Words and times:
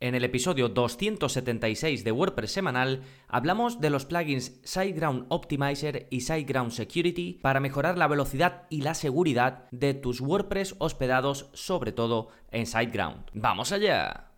En 0.00 0.14
el 0.14 0.22
episodio 0.22 0.68
276 0.68 2.04
de 2.04 2.12
WordPress 2.12 2.52
semanal 2.52 3.02
hablamos 3.26 3.80
de 3.80 3.90
los 3.90 4.04
plugins 4.04 4.60
SiteGround 4.62 5.26
Optimizer 5.28 6.06
y 6.08 6.20
SiteGround 6.20 6.70
Security 6.70 7.40
para 7.42 7.58
mejorar 7.58 7.98
la 7.98 8.06
velocidad 8.06 8.62
y 8.70 8.82
la 8.82 8.94
seguridad 8.94 9.64
de 9.72 9.94
tus 9.94 10.20
WordPress 10.20 10.76
hospedados, 10.78 11.50
sobre 11.52 11.90
todo 11.90 12.28
en 12.52 12.66
SiteGround. 12.66 13.24
¡Vamos 13.34 13.72
allá! 13.72 14.28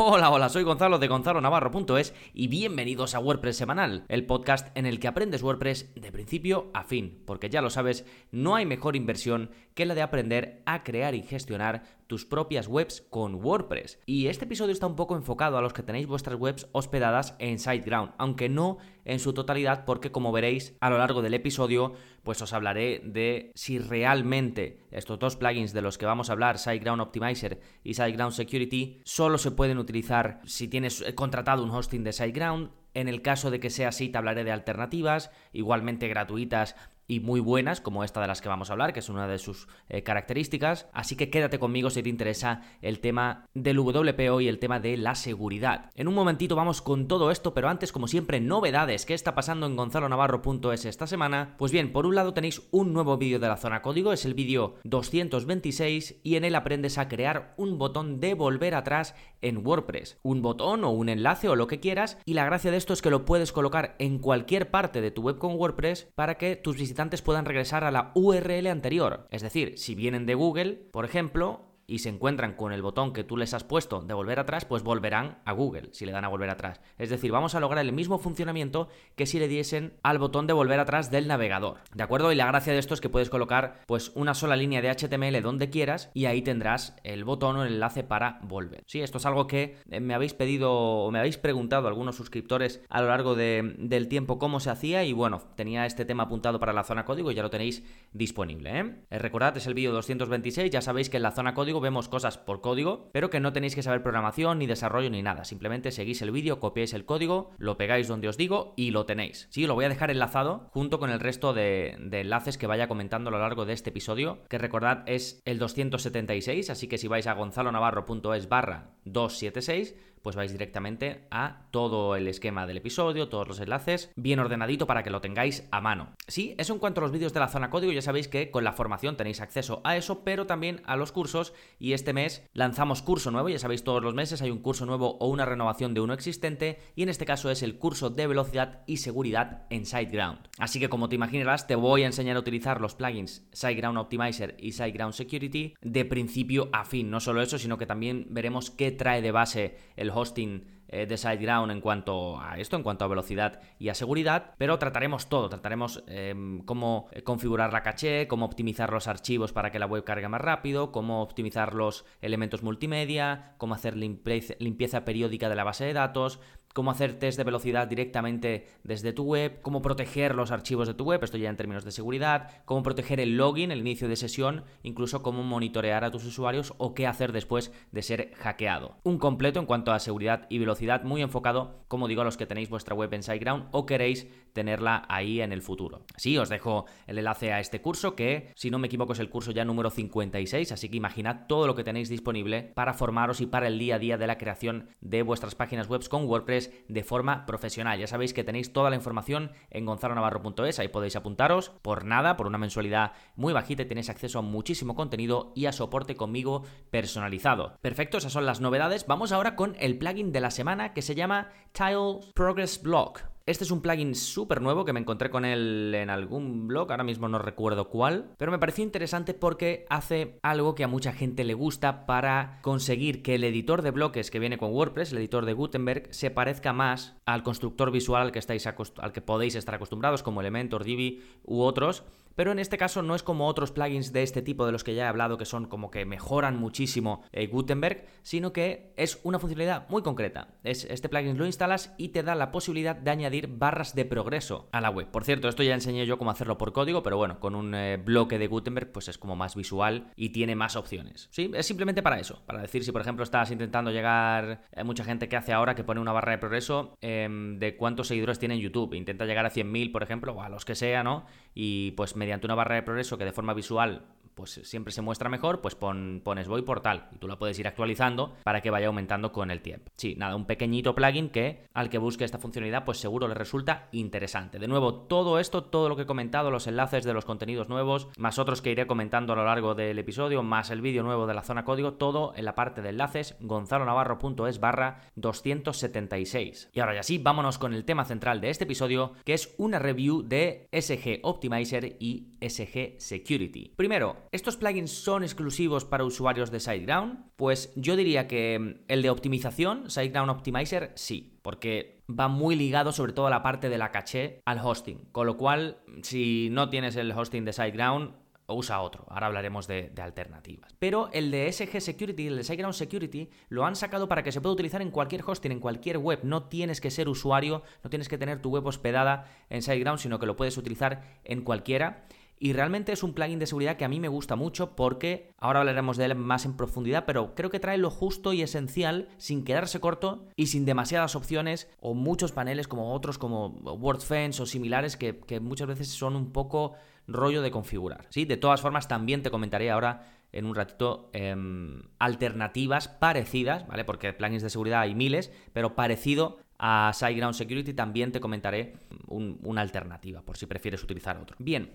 Hola, 0.00 0.30
hola, 0.30 0.48
soy 0.48 0.62
Gonzalo 0.62 1.00
de 1.00 1.08
Gonzalo 1.08 1.40
Navarro.es 1.40 2.14
y 2.32 2.46
bienvenidos 2.46 3.16
a 3.16 3.18
WordPress 3.18 3.56
Semanal, 3.56 4.04
el 4.06 4.26
podcast 4.26 4.68
en 4.76 4.86
el 4.86 5.00
que 5.00 5.08
aprendes 5.08 5.42
WordPress 5.42 5.92
de 5.96 6.12
principio 6.12 6.70
a 6.72 6.84
fin, 6.84 7.20
porque 7.26 7.50
ya 7.50 7.62
lo 7.62 7.68
sabes, 7.68 8.06
no 8.30 8.54
hay 8.54 8.64
mejor 8.64 8.94
inversión 8.94 9.50
que 9.74 9.86
la 9.86 9.96
de 9.96 10.02
aprender 10.02 10.62
a 10.66 10.84
crear 10.84 11.16
y 11.16 11.24
gestionar 11.24 11.82
tus 12.08 12.24
propias 12.24 12.66
webs 12.66 13.02
con 13.10 13.36
WordPress. 13.36 14.00
Y 14.06 14.26
este 14.26 14.46
episodio 14.46 14.72
está 14.72 14.86
un 14.86 14.96
poco 14.96 15.14
enfocado 15.14 15.58
a 15.58 15.62
los 15.62 15.72
que 15.72 15.82
tenéis 15.82 16.06
vuestras 16.06 16.40
webs 16.40 16.66
hospedadas 16.72 17.36
en 17.38 17.58
SiteGround, 17.58 18.14
aunque 18.18 18.48
no 18.48 18.78
en 19.04 19.20
su 19.20 19.32
totalidad, 19.32 19.84
porque 19.84 20.10
como 20.10 20.32
veréis 20.32 20.76
a 20.80 20.90
lo 20.90 20.98
largo 20.98 21.22
del 21.22 21.34
episodio, 21.34 21.92
pues 22.22 22.42
os 22.42 22.52
hablaré 22.52 23.00
de 23.04 23.52
si 23.54 23.78
realmente 23.78 24.80
estos 24.90 25.18
dos 25.18 25.36
plugins 25.36 25.72
de 25.72 25.82
los 25.82 25.98
que 25.98 26.06
vamos 26.06 26.30
a 26.30 26.32
hablar, 26.32 26.58
SiteGround 26.58 27.02
Optimizer 27.02 27.60
y 27.84 27.94
SiteGround 27.94 28.32
Security, 28.32 29.00
solo 29.04 29.38
se 29.38 29.50
pueden 29.50 29.78
utilizar 29.78 30.40
si 30.44 30.66
tienes 30.66 31.04
contratado 31.14 31.62
un 31.62 31.70
hosting 31.70 32.04
de 32.04 32.12
SiteGround. 32.12 32.70
En 32.94 33.06
el 33.06 33.22
caso 33.22 33.50
de 33.50 33.60
que 33.60 33.70
sea 33.70 33.88
así, 33.90 34.08
te 34.08 34.18
hablaré 34.18 34.44
de 34.44 34.50
alternativas, 34.50 35.30
igualmente 35.52 36.08
gratuitas 36.08 36.74
y 37.08 37.20
muy 37.20 37.40
buenas, 37.40 37.80
como 37.80 38.04
esta 38.04 38.20
de 38.20 38.26
las 38.26 38.42
que 38.42 38.50
vamos 38.50 38.68
a 38.68 38.74
hablar, 38.74 38.92
que 38.92 39.00
es 39.00 39.08
una 39.08 39.26
de 39.26 39.38
sus 39.38 39.66
eh, 39.88 40.02
características. 40.02 40.88
Así 40.92 41.16
que 41.16 41.30
quédate 41.30 41.58
conmigo 41.58 41.88
si 41.88 42.02
te 42.02 42.10
interesa 42.10 42.62
el 42.82 43.00
tema 43.00 43.46
del 43.54 43.78
WPO 43.78 44.42
y 44.42 44.48
el 44.48 44.58
tema 44.58 44.78
de 44.78 44.98
la 44.98 45.14
seguridad. 45.14 45.90
En 45.94 46.06
un 46.06 46.14
momentito 46.14 46.54
vamos 46.54 46.82
con 46.82 47.08
todo 47.08 47.30
esto, 47.30 47.54
pero 47.54 47.70
antes, 47.70 47.92
como 47.92 48.08
siempre, 48.08 48.40
novedades. 48.40 49.06
¿Qué 49.06 49.14
está 49.14 49.34
pasando 49.34 49.66
en 49.66 49.74
gonzalonavarro.es 49.74 50.84
esta 50.84 51.06
semana? 51.06 51.54
Pues 51.56 51.72
bien, 51.72 51.92
por 51.92 52.04
un 52.04 52.14
lado 52.14 52.34
tenéis 52.34 52.68
un 52.72 52.92
nuevo 52.92 53.16
vídeo 53.16 53.38
de 53.38 53.48
la 53.48 53.56
zona 53.56 53.80
código, 53.80 54.12
es 54.12 54.26
el 54.26 54.34
vídeo 54.34 54.74
226 54.84 56.20
y 56.22 56.36
en 56.36 56.44
él 56.44 56.54
aprendes 56.54 56.98
a 56.98 57.08
crear 57.08 57.54
un 57.56 57.78
botón 57.78 58.20
de 58.20 58.34
volver 58.34 58.74
atrás 58.74 59.14
en 59.40 59.66
WordPress. 59.66 60.18
Un 60.22 60.42
botón 60.42 60.84
o 60.84 60.90
un 60.90 61.08
enlace 61.08 61.48
o 61.48 61.56
lo 61.56 61.68
que 61.68 61.80
quieras 61.80 62.18
y 62.26 62.34
la 62.34 62.44
gracia 62.44 62.70
de 62.70 62.76
esto 62.76 62.92
es 62.92 63.00
que 63.00 63.10
lo 63.10 63.24
puedes 63.24 63.52
colocar 63.52 63.96
en 63.98 64.18
cualquier 64.18 64.70
parte 64.70 65.00
de 65.00 65.10
tu 65.10 65.22
web 65.22 65.38
con 65.38 65.54
WordPress 65.54 66.08
para 66.14 66.36
que 66.36 66.56
tus 66.56 66.76
visitantes 66.76 66.97
puedan 67.22 67.44
regresar 67.44 67.84
a 67.84 67.92
la 67.92 68.10
URL 68.14 68.66
anterior. 68.66 69.28
Es 69.30 69.42
decir, 69.42 69.78
si 69.78 69.94
vienen 69.94 70.26
de 70.26 70.34
Google, 70.34 70.74
por 70.90 71.04
ejemplo, 71.04 71.67
y 71.88 71.98
se 71.98 72.10
encuentran 72.10 72.52
con 72.52 72.72
el 72.72 72.82
botón 72.82 73.12
que 73.12 73.24
tú 73.24 73.36
les 73.36 73.54
has 73.54 73.64
puesto 73.64 74.02
de 74.02 74.14
volver 74.14 74.38
atrás, 74.38 74.64
pues 74.66 74.84
volverán 74.84 75.38
a 75.44 75.52
Google 75.52 75.88
si 75.92 76.06
le 76.06 76.12
dan 76.12 76.24
a 76.24 76.28
volver 76.28 76.50
atrás. 76.50 76.80
Es 76.98 77.08
decir, 77.10 77.32
vamos 77.32 77.54
a 77.54 77.60
lograr 77.60 77.84
el 77.84 77.92
mismo 77.92 78.18
funcionamiento 78.18 78.88
que 79.16 79.26
si 79.26 79.38
le 79.38 79.48
diesen 79.48 79.94
al 80.02 80.18
botón 80.18 80.46
de 80.46 80.52
volver 80.52 80.78
atrás 80.78 81.10
del 81.10 81.26
navegador. 81.26 81.78
¿De 81.94 82.02
acuerdo? 82.02 82.30
Y 82.30 82.36
la 82.36 82.46
gracia 82.46 82.74
de 82.74 82.78
esto 82.78 82.92
es 82.92 83.00
que 83.00 83.08
puedes 83.08 83.30
colocar 83.30 83.80
pues 83.86 84.12
una 84.14 84.34
sola 84.34 84.54
línea 84.54 84.82
de 84.82 84.90
HTML 84.90 85.40
donde 85.42 85.70
quieras 85.70 86.10
y 86.12 86.26
ahí 86.26 86.42
tendrás 86.42 86.94
el 87.04 87.24
botón 87.24 87.56
o 87.56 87.64
el 87.64 87.72
enlace 87.72 88.04
para 88.04 88.38
volver. 88.42 88.84
Sí, 88.86 89.00
esto 89.00 89.16
es 89.16 89.24
algo 89.24 89.46
que 89.46 89.78
eh, 89.90 90.00
me 90.00 90.14
habéis 90.14 90.34
pedido 90.34 90.72
o 90.72 91.10
me 91.10 91.18
habéis 91.18 91.38
preguntado 91.38 91.88
algunos 91.88 92.16
suscriptores 92.16 92.82
a 92.90 93.00
lo 93.00 93.08
largo 93.08 93.34
del 93.34 94.08
tiempo 94.08 94.38
cómo 94.38 94.60
se 94.60 94.68
hacía 94.68 95.04
y 95.04 95.14
bueno, 95.14 95.40
tenía 95.56 95.86
este 95.86 96.04
tema 96.04 96.24
apuntado 96.24 96.60
para 96.60 96.74
la 96.74 96.84
zona 96.84 97.06
código 97.06 97.30
y 97.32 97.34
ya 97.34 97.42
lo 97.42 97.50
tenéis 97.50 97.82
disponible. 98.12 98.78
¿eh? 98.78 98.94
Eh, 99.10 99.18
recordad, 99.18 99.56
es 99.56 99.66
el 99.66 99.74
vídeo 99.74 99.92
226, 99.92 100.70
ya 100.70 100.82
sabéis 100.82 101.08
que 101.08 101.16
en 101.16 101.22
la 101.22 101.30
zona 101.30 101.54
código 101.54 101.77
vemos 101.80 102.08
cosas 102.08 102.38
por 102.38 102.60
código, 102.60 103.10
pero 103.12 103.30
que 103.30 103.40
no 103.40 103.52
tenéis 103.52 103.74
que 103.74 103.82
saber 103.82 104.02
programación, 104.02 104.58
ni 104.58 104.66
desarrollo, 104.66 105.10
ni 105.10 105.22
nada. 105.22 105.44
Simplemente 105.44 105.90
seguís 105.90 106.22
el 106.22 106.30
vídeo, 106.30 106.60
copiáis 106.60 106.94
el 106.94 107.04
código, 107.04 107.52
lo 107.58 107.76
pegáis 107.76 108.08
donde 108.08 108.28
os 108.28 108.36
digo 108.36 108.74
y 108.76 108.90
lo 108.90 109.06
tenéis. 109.06 109.48
Sí, 109.50 109.66
lo 109.66 109.74
voy 109.74 109.84
a 109.84 109.88
dejar 109.88 110.10
enlazado 110.10 110.68
junto 110.72 110.98
con 110.98 111.10
el 111.10 111.20
resto 111.20 111.52
de, 111.52 111.90
enlaces 112.12 112.58
que 112.58 112.66
vaya 112.66 112.88
comentando 112.88 113.28
a 113.28 113.32
lo 113.32 113.38
largo 113.38 113.64
de 113.64 113.72
este 113.72 113.90
episodio, 113.90 114.44
que 114.48 114.58
recordad 114.58 115.02
es 115.06 115.42
el 115.44 115.58
276, 115.58 116.70
así 116.70 116.88
que 116.88 116.98
si 116.98 117.08
vais 117.08 117.26
a 117.26 117.34
gonzalonavarro.es 117.34 118.48
barra 118.48 118.90
276, 119.04 119.94
pues 120.28 120.36
vais 120.36 120.52
directamente 120.52 121.26
a 121.30 121.62
todo 121.70 122.14
el 122.14 122.28
esquema 122.28 122.66
del 122.66 122.76
episodio, 122.76 123.30
todos 123.30 123.48
los 123.48 123.60
enlaces, 123.60 124.12
bien 124.14 124.40
ordenadito 124.40 124.86
para 124.86 125.02
que 125.02 125.08
lo 125.08 125.22
tengáis 125.22 125.66
a 125.70 125.80
mano. 125.80 126.12
Sí, 126.26 126.54
eso 126.58 126.74
en 126.74 126.80
cuanto 126.80 127.00
a 127.00 127.04
los 127.04 127.12
vídeos 127.12 127.32
de 127.32 127.40
la 127.40 127.48
zona 127.48 127.70
código, 127.70 127.92
ya 127.92 128.02
sabéis 128.02 128.28
que 128.28 128.50
con 128.50 128.62
la 128.62 128.74
formación 128.74 129.16
tenéis 129.16 129.40
acceso 129.40 129.80
a 129.84 129.96
eso, 129.96 130.24
pero 130.24 130.44
también 130.44 130.82
a 130.84 130.96
los 130.96 131.12
cursos 131.12 131.54
y 131.78 131.94
este 131.94 132.12
mes 132.12 132.46
lanzamos 132.52 133.00
curso 133.00 133.30
nuevo, 133.30 133.48
ya 133.48 133.58
sabéis 133.58 133.84
todos 133.84 134.02
los 134.02 134.12
meses 134.12 134.42
hay 134.42 134.50
un 134.50 134.58
curso 134.58 134.84
nuevo 134.84 135.16
o 135.18 135.28
una 135.28 135.46
renovación 135.46 135.94
de 135.94 136.02
uno 136.02 136.12
existente 136.12 136.78
y 136.94 137.04
en 137.04 137.08
este 137.08 137.24
caso 137.24 137.50
es 137.50 137.62
el 137.62 137.78
curso 137.78 138.10
de 138.10 138.26
velocidad 138.26 138.82
y 138.86 138.98
seguridad 138.98 139.62
en 139.70 139.86
SiteGround. 139.86 140.40
Así 140.58 140.78
que 140.78 140.90
como 140.90 141.08
te 141.08 141.14
imaginarás, 141.14 141.66
te 141.66 141.74
voy 141.74 142.02
a 142.02 142.06
enseñar 142.06 142.36
a 142.36 142.40
utilizar 142.40 142.82
los 142.82 142.94
plugins 142.94 143.48
SiteGround 143.54 143.96
Optimizer 143.96 144.56
y 144.58 144.72
SiteGround 144.72 145.14
Security 145.14 145.72
de 145.80 146.04
principio 146.04 146.68
a 146.74 146.84
fin, 146.84 147.10
no 147.10 147.18
solo 147.18 147.40
eso, 147.40 147.56
sino 147.56 147.78
que 147.78 147.86
también 147.86 148.26
veremos 148.28 148.70
qué 148.70 148.90
trae 148.90 149.22
de 149.22 149.32
base 149.32 149.78
el 149.96 150.10
hosting 150.18 150.66
eh, 150.88 151.06
de 151.06 151.16
SiteGround 151.18 151.70
en 151.70 151.80
cuanto 151.82 152.40
a 152.40 152.58
esto, 152.58 152.76
en 152.76 152.82
cuanto 152.82 153.04
a 153.04 153.08
velocidad 153.08 153.60
y 153.78 153.90
a 153.90 153.94
seguridad, 153.94 154.54
pero 154.56 154.78
trataremos 154.78 155.28
todo, 155.28 155.50
trataremos 155.50 156.02
em, 156.06 156.60
cómo 156.64 157.08
configurar 157.24 157.72
la 157.72 157.82
caché, 157.82 158.26
cómo 158.26 158.46
optimizar 158.46 158.90
los 158.90 159.06
archivos 159.06 159.52
para 159.52 159.70
que 159.70 159.78
la 159.78 159.86
web 159.86 160.04
cargue 160.04 160.28
más 160.28 160.40
rápido, 160.40 160.90
cómo 160.90 161.22
optimizar 161.22 161.74
los 161.74 162.06
elementos 162.22 162.62
multimedia, 162.62 163.54
cómo 163.58 163.74
hacer 163.74 163.96
limpieza 163.96 165.04
periódica 165.04 165.50
de 165.50 165.56
la 165.56 165.64
base 165.64 165.84
de 165.84 165.92
datos, 165.92 166.40
cómo 166.78 166.92
hacer 166.92 167.18
test 167.18 167.36
de 167.36 167.42
velocidad 167.42 167.88
directamente 167.88 168.68
desde 168.84 169.12
tu 169.12 169.24
web, 169.24 169.60
cómo 169.62 169.82
proteger 169.82 170.36
los 170.36 170.52
archivos 170.52 170.86
de 170.86 170.94
tu 170.94 171.02
web, 171.02 171.24
esto 171.24 171.36
ya 171.36 171.50
en 171.50 171.56
términos 171.56 171.84
de 171.84 171.90
seguridad, 171.90 172.50
cómo 172.66 172.84
proteger 172.84 173.18
el 173.18 173.36
login, 173.36 173.72
el 173.72 173.80
inicio 173.80 174.06
de 174.06 174.14
sesión, 174.14 174.62
incluso 174.84 175.20
cómo 175.20 175.42
monitorear 175.42 176.04
a 176.04 176.12
tus 176.12 176.24
usuarios 176.24 176.74
o 176.78 176.94
qué 176.94 177.08
hacer 177.08 177.32
después 177.32 177.72
de 177.90 178.02
ser 178.02 178.32
hackeado. 178.36 178.94
Un 179.02 179.18
completo 179.18 179.58
en 179.58 179.66
cuanto 179.66 179.90
a 179.90 179.98
seguridad 179.98 180.46
y 180.50 180.60
velocidad 180.60 181.02
muy 181.02 181.20
enfocado, 181.20 181.82
como 181.88 182.06
digo, 182.06 182.20
a 182.20 182.24
los 182.24 182.36
que 182.36 182.46
tenéis 182.46 182.70
vuestra 182.70 182.94
web 182.94 183.12
en 183.12 183.24
SiteGround 183.24 183.70
o 183.72 183.84
queréis 183.84 184.28
tenerla 184.52 185.04
ahí 185.08 185.40
en 185.40 185.52
el 185.52 185.62
futuro. 185.62 186.04
Sí, 186.16 186.38
os 186.38 186.48
dejo 186.48 186.84
el 187.08 187.18
enlace 187.18 187.52
a 187.52 187.58
este 187.58 187.80
curso 187.80 188.14
que, 188.14 188.52
si 188.54 188.70
no 188.70 188.78
me 188.78 188.86
equivoco, 188.86 189.14
es 189.14 189.18
el 189.18 189.30
curso 189.30 189.50
ya 189.50 189.64
número 189.64 189.90
56, 189.90 190.70
así 190.70 190.88
que 190.88 190.96
imaginad 190.96 191.48
todo 191.48 191.66
lo 191.66 191.74
que 191.74 191.82
tenéis 191.82 192.08
disponible 192.08 192.62
para 192.62 192.94
formaros 192.94 193.40
y 193.40 193.46
para 193.46 193.66
el 193.66 193.80
día 193.80 193.96
a 193.96 193.98
día 193.98 194.16
de 194.16 194.28
la 194.28 194.38
creación 194.38 194.90
de 195.00 195.22
vuestras 195.22 195.56
páginas 195.56 195.88
web 195.88 195.98
con 196.08 196.26
WordPress 196.26 196.67
de 196.88 197.04
forma 197.04 197.46
profesional. 197.46 197.98
Ya 197.98 198.06
sabéis 198.06 198.32
que 198.34 198.44
tenéis 198.44 198.72
toda 198.72 198.90
la 198.90 198.96
información 198.96 199.52
en 199.70 199.86
gonzalonavarro.es, 199.86 200.78
ahí 200.78 200.88
podéis 200.88 201.16
apuntaros 201.16 201.70
por 201.82 202.04
nada, 202.04 202.36
por 202.36 202.46
una 202.46 202.58
mensualidad 202.58 203.12
muy 203.36 203.52
bajita 203.52 203.82
y 203.82 203.86
tenéis 203.86 204.10
acceso 204.10 204.38
a 204.38 204.42
muchísimo 204.42 204.94
contenido 204.94 205.52
y 205.54 205.66
a 205.66 205.72
soporte 205.72 206.16
conmigo 206.16 206.64
personalizado. 206.90 207.78
Perfecto, 207.80 208.18
esas 208.18 208.32
son 208.32 208.46
las 208.46 208.60
novedades. 208.60 209.06
Vamos 209.06 209.32
ahora 209.32 209.56
con 209.56 209.76
el 209.78 209.98
plugin 209.98 210.32
de 210.32 210.40
la 210.40 210.50
semana 210.50 210.92
que 210.92 211.02
se 211.02 211.14
llama 211.14 211.50
Tile 211.72 212.20
Progress 212.34 212.82
Block. 212.82 213.37
Este 213.48 213.64
es 213.64 213.70
un 213.70 213.80
plugin 213.80 214.14
súper 214.14 214.60
nuevo 214.60 214.84
que 214.84 214.92
me 214.92 215.00
encontré 215.00 215.30
con 215.30 215.46
él 215.46 215.94
en 215.94 216.10
algún 216.10 216.68
blog, 216.68 216.90
ahora 216.90 217.02
mismo 217.02 217.28
no 217.28 217.38
recuerdo 217.38 217.88
cuál, 217.88 218.34
pero 218.36 218.52
me 218.52 218.58
pareció 218.58 218.84
interesante 218.84 219.32
porque 219.32 219.86
hace 219.88 220.38
algo 220.42 220.74
que 220.74 220.84
a 220.84 220.86
mucha 220.86 221.14
gente 221.14 221.44
le 221.44 221.54
gusta 221.54 222.04
para 222.04 222.58
conseguir 222.60 223.22
que 223.22 223.36
el 223.36 223.44
editor 223.44 223.80
de 223.80 223.90
bloques 223.90 224.30
que 224.30 224.38
viene 224.38 224.58
con 224.58 224.74
WordPress, 224.74 225.12
el 225.12 225.18
editor 225.18 225.46
de 225.46 225.54
Gutenberg, 225.54 226.08
se 226.10 226.30
parezca 226.30 226.74
más 226.74 227.16
al 227.24 227.42
constructor 227.42 227.90
visual 227.90 228.20
al 228.20 228.32
que, 228.32 228.38
estáis 228.38 228.66
al 228.66 229.12
que 229.14 229.22
podéis 229.22 229.54
estar 229.54 229.74
acostumbrados, 229.74 230.22
como 230.22 230.42
Elementor, 230.42 230.84
Divi 230.84 231.22
u 231.42 231.62
otros, 231.62 232.04
pero 232.38 232.52
en 232.52 232.60
este 232.60 232.78
caso 232.78 233.02
no 233.02 233.16
es 233.16 233.24
como 233.24 233.48
otros 233.48 233.72
plugins 233.72 234.12
de 234.12 234.22
este 234.22 234.42
tipo 234.42 234.64
de 234.64 234.70
los 234.70 234.84
que 234.84 234.94
ya 234.94 235.06
he 235.06 235.08
hablado 235.08 235.38
que 235.38 235.44
son 235.44 235.66
como 235.66 235.90
que 235.90 236.04
mejoran 236.04 236.56
muchísimo 236.56 237.24
eh, 237.32 237.48
Gutenberg, 237.48 238.06
sino 238.22 238.52
que 238.52 238.92
es 238.96 239.18
una 239.24 239.40
funcionalidad 239.40 239.88
muy 239.88 240.02
concreta. 240.02 240.54
Es, 240.62 240.84
este 240.84 241.08
plugin 241.08 241.36
lo 241.36 241.46
instalas 241.46 241.92
y 241.98 242.10
te 242.10 242.22
da 242.22 242.36
la 242.36 242.52
posibilidad 242.52 242.94
de 242.94 243.10
añadir 243.10 243.37
barras 243.46 243.94
de 243.94 244.04
progreso 244.04 244.68
a 244.72 244.80
la 244.80 244.90
web. 244.90 245.10
Por 245.10 245.24
cierto, 245.24 245.48
esto 245.48 245.62
ya 245.62 245.74
enseñé 245.74 246.06
yo 246.06 246.18
cómo 246.18 246.30
hacerlo 246.30 246.56
por 246.58 246.72
código, 246.72 247.02
pero 247.02 247.16
bueno, 247.16 247.40
con 247.40 247.54
un 247.54 247.74
eh, 247.74 247.96
bloque 247.96 248.38
de 248.38 248.46
Gutenberg 248.46 248.92
pues 248.92 249.08
es 249.08 249.18
como 249.18 249.36
más 249.36 249.56
visual 249.56 250.12
y 250.16 250.30
tiene 250.30 250.54
más 250.54 250.76
opciones. 250.76 251.28
Sí, 251.32 251.50
es 251.54 251.66
simplemente 251.66 252.02
para 252.02 252.20
eso, 252.20 252.42
para 252.46 252.62
decir 252.62 252.84
si 252.84 252.92
por 252.92 253.00
ejemplo 253.00 253.24
estás 253.24 253.50
intentando 253.50 253.90
llegar, 253.90 254.62
hay 254.74 254.84
mucha 254.84 255.04
gente 255.04 255.28
que 255.28 255.36
hace 255.36 255.52
ahora 255.52 255.74
que 255.74 255.84
pone 255.84 256.00
una 256.00 256.12
barra 256.12 256.32
de 256.32 256.38
progreso 256.38 256.96
em, 257.00 257.58
de 257.58 257.76
cuántos 257.76 258.08
seguidores 258.08 258.38
tiene 258.38 258.54
en 258.54 258.60
YouTube, 258.60 258.94
intenta 258.94 259.24
llegar 259.24 259.46
a 259.46 259.50
100.000 259.50 259.92
por 259.92 260.02
ejemplo, 260.02 260.32
o 260.32 260.42
a 260.42 260.48
los 260.48 260.64
que 260.64 260.74
sea, 260.74 261.02
¿no? 261.02 261.26
Y 261.54 261.92
pues 261.92 262.14
me 262.14 262.28
mediante 262.28 262.46
una 262.46 262.54
barra 262.54 262.74
de 262.74 262.82
progreso 262.82 263.16
que 263.16 263.24
de 263.24 263.32
forma 263.32 263.54
visual 263.54 264.02
pues 264.38 264.60
siempre 264.62 264.92
se 264.92 265.02
muestra 265.02 265.28
mejor, 265.28 265.60
pues 265.60 265.74
pon, 265.74 266.22
pones 266.24 266.46
Voy 266.46 266.62
Portal 266.62 267.08
y 267.10 267.18
tú 267.18 267.26
la 267.26 267.40
puedes 267.40 267.58
ir 267.58 267.66
actualizando 267.66 268.36
para 268.44 268.60
que 268.60 268.70
vaya 268.70 268.86
aumentando 268.86 269.32
con 269.32 269.50
el 269.50 269.62
tiempo. 269.62 269.90
Sí, 269.96 270.14
nada, 270.16 270.36
un 270.36 270.46
pequeñito 270.46 270.94
plugin 270.94 271.28
que 271.28 271.66
al 271.74 271.90
que 271.90 271.98
busque 271.98 272.22
esta 272.22 272.38
funcionalidad, 272.38 272.84
pues 272.84 272.98
seguro 272.98 273.26
le 273.26 273.34
resulta 273.34 273.88
interesante. 273.90 274.60
De 274.60 274.68
nuevo, 274.68 274.94
todo 274.94 275.40
esto, 275.40 275.64
todo 275.64 275.88
lo 275.88 275.96
que 275.96 276.02
he 276.02 276.06
comentado, 276.06 276.52
los 276.52 276.68
enlaces 276.68 277.02
de 277.02 277.12
los 277.14 277.24
contenidos 277.24 277.68
nuevos, 277.68 278.06
más 278.16 278.38
otros 278.38 278.62
que 278.62 278.70
iré 278.70 278.86
comentando 278.86 279.32
a 279.32 279.36
lo 279.36 279.44
largo 279.44 279.74
del 279.74 279.98
episodio, 279.98 280.44
más 280.44 280.70
el 280.70 280.82
vídeo 280.82 281.02
nuevo 281.02 281.26
de 281.26 281.34
la 281.34 281.42
zona 281.42 281.64
código, 281.64 281.94
todo 281.94 282.32
en 282.36 282.44
la 282.44 282.54
parte 282.54 282.80
de 282.80 282.90
enlaces, 282.90 283.36
gonzalonavarro.es 283.40 284.60
barra 284.60 285.00
276. 285.16 286.70
Y 286.72 286.78
ahora 286.78 286.94
ya 286.94 287.02
sí, 287.02 287.18
vámonos 287.18 287.58
con 287.58 287.74
el 287.74 287.84
tema 287.84 288.04
central 288.04 288.40
de 288.40 288.50
este 288.50 288.64
episodio, 288.64 289.14
que 289.24 289.34
es 289.34 289.56
una 289.58 289.80
review 289.80 290.22
de 290.22 290.68
SG 290.70 291.18
Optimizer 291.24 291.96
y 291.98 292.34
SG 292.40 293.00
Security. 293.00 293.72
Primero, 293.74 294.27
¿estos 294.30 294.56
plugins 294.56 294.90
son 294.90 295.22
exclusivos 295.22 295.84
para 295.84 296.04
usuarios 296.04 296.50
de 296.50 296.60
SiteGround? 296.60 297.32
Pues 297.36 297.72
yo 297.76 297.96
diría 297.96 298.28
que 298.28 298.58
mm, 298.58 298.84
el 298.88 299.02
de 299.02 299.10
optimización, 299.10 299.90
SiteGround 299.90 300.30
Optimizer, 300.30 300.92
sí, 300.94 301.38
porque 301.42 302.02
va 302.08 302.28
muy 302.28 302.56
ligado 302.56 302.92
sobre 302.92 303.12
todo 303.12 303.26
a 303.26 303.30
la 303.30 303.42
parte 303.42 303.68
de 303.68 303.78
la 303.78 303.90
caché 303.90 304.40
al 304.44 304.60
hosting. 304.62 305.08
Con 305.12 305.26
lo 305.26 305.36
cual, 305.36 305.78
si 306.02 306.48
no 306.50 306.70
tienes 306.70 306.96
el 306.96 307.12
hosting 307.12 307.44
de 307.44 307.52
SiteGround, 307.52 308.12
usa 308.54 308.80
otro. 308.80 309.04
Ahora 309.08 309.26
hablaremos 309.26 309.66
de, 309.66 309.92
alternativas. 310.00 310.74
Pero 310.78 311.10
el 311.12 311.30
de 311.30 311.52
SG 311.52 311.80
Security, 311.80 312.28
el 312.28 312.36
de 312.36 312.44
SiteGround 312.44 312.74
Security, 312.74 313.28
lo 313.48 313.66
han 313.66 313.76
sacado 313.76 314.08
para 314.08 314.22
que 314.22 314.32
se 314.32 314.40
pueda 314.40 314.54
utilizar 314.54 314.80
en 314.80 314.90
cualquier 314.90 315.22
hosting, 315.26 315.52
en 315.52 315.60
cualquier 315.60 315.98
web. 315.98 316.20
No 316.22 316.44
tienes 316.44 316.80
que 316.80 316.90
ser 316.90 317.08
usuario, 317.08 317.62
no 317.84 317.90
tienes 317.90 318.08
que 318.08 318.18
tener 318.18 318.40
tu 318.40 318.50
web 318.50 318.66
hospedada 318.66 319.26
en 319.50 319.62
SiteGround, 319.62 320.00
sino 320.00 320.18
que 320.18 320.26
lo 320.26 320.36
puedes 320.36 320.56
utilizar 320.56 321.02
en 321.24 321.42
cualquiera. 321.42 322.06
Y 322.40 322.52
realmente 322.52 322.92
es 322.92 323.02
un 323.02 323.14
plugin 323.14 323.38
de 323.38 323.46
seguridad 323.46 323.76
que 323.76 323.84
a 323.84 323.88
mí 323.88 324.00
me 324.00 324.08
gusta 324.08 324.36
mucho 324.36 324.76
porque 324.76 325.32
ahora 325.38 325.60
hablaremos 325.60 325.96
de 325.96 326.04
él 326.04 326.14
más 326.14 326.44
en 326.44 326.56
profundidad, 326.56 327.04
pero 327.04 327.34
creo 327.34 327.50
que 327.50 327.60
trae 327.60 327.78
lo 327.78 327.90
justo 327.90 328.32
y 328.32 328.42
esencial 328.42 329.08
sin 329.16 329.44
quedarse 329.44 329.80
corto 329.80 330.26
y 330.36 330.46
sin 330.46 330.64
demasiadas 330.64 331.16
opciones 331.16 331.68
o 331.80 331.94
muchos 331.94 332.32
paneles 332.32 332.68
como 332.68 332.94
otros 332.94 333.18
como 333.18 333.48
WordFence 333.48 334.42
o 334.42 334.46
similares 334.46 334.96
que, 334.96 335.40
muchas 335.40 335.68
veces 335.68 335.88
son 335.88 336.16
un 336.16 336.32
poco 336.32 336.74
rollo 337.06 337.42
de 337.42 337.50
configurar. 337.50 338.06
¿sí? 338.10 338.24
De 338.24 338.36
todas 338.36 338.60
formas, 338.60 338.86
también 338.86 339.22
te 339.22 339.30
comentaré 339.30 339.70
ahora 339.70 340.14
en 340.30 340.44
un 340.44 340.54
ratito 340.54 341.10
em, 341.14 341.82
alternativas 341.98 342.88
parecidas, 342.88 343.66
¿vale? 343.66 343.84
Porque 343.84 344.12
plugins 344.12 344.42
de 344.42 344.50
seguridad 344.50 344.80
hay 344.80 344.94
miles, 344.94 345.32
pero 345.52 345.74
parecido 345.74 346.38
a 346.58 346.90
SiteGround 346.92 347.34
Security 347.34 347.72
también 347.72 348.12
te 348.12 348.20
comentaré 348.20 348.74
una 349.06 349.60
alternativa, 349.60 350.22
por 350.22 350.36
si 350.36 350.46
prefieres 350.46 350.82
utilizar 350.82 351.16
otro. 351.16 351.36
Bien, 351.38 351.70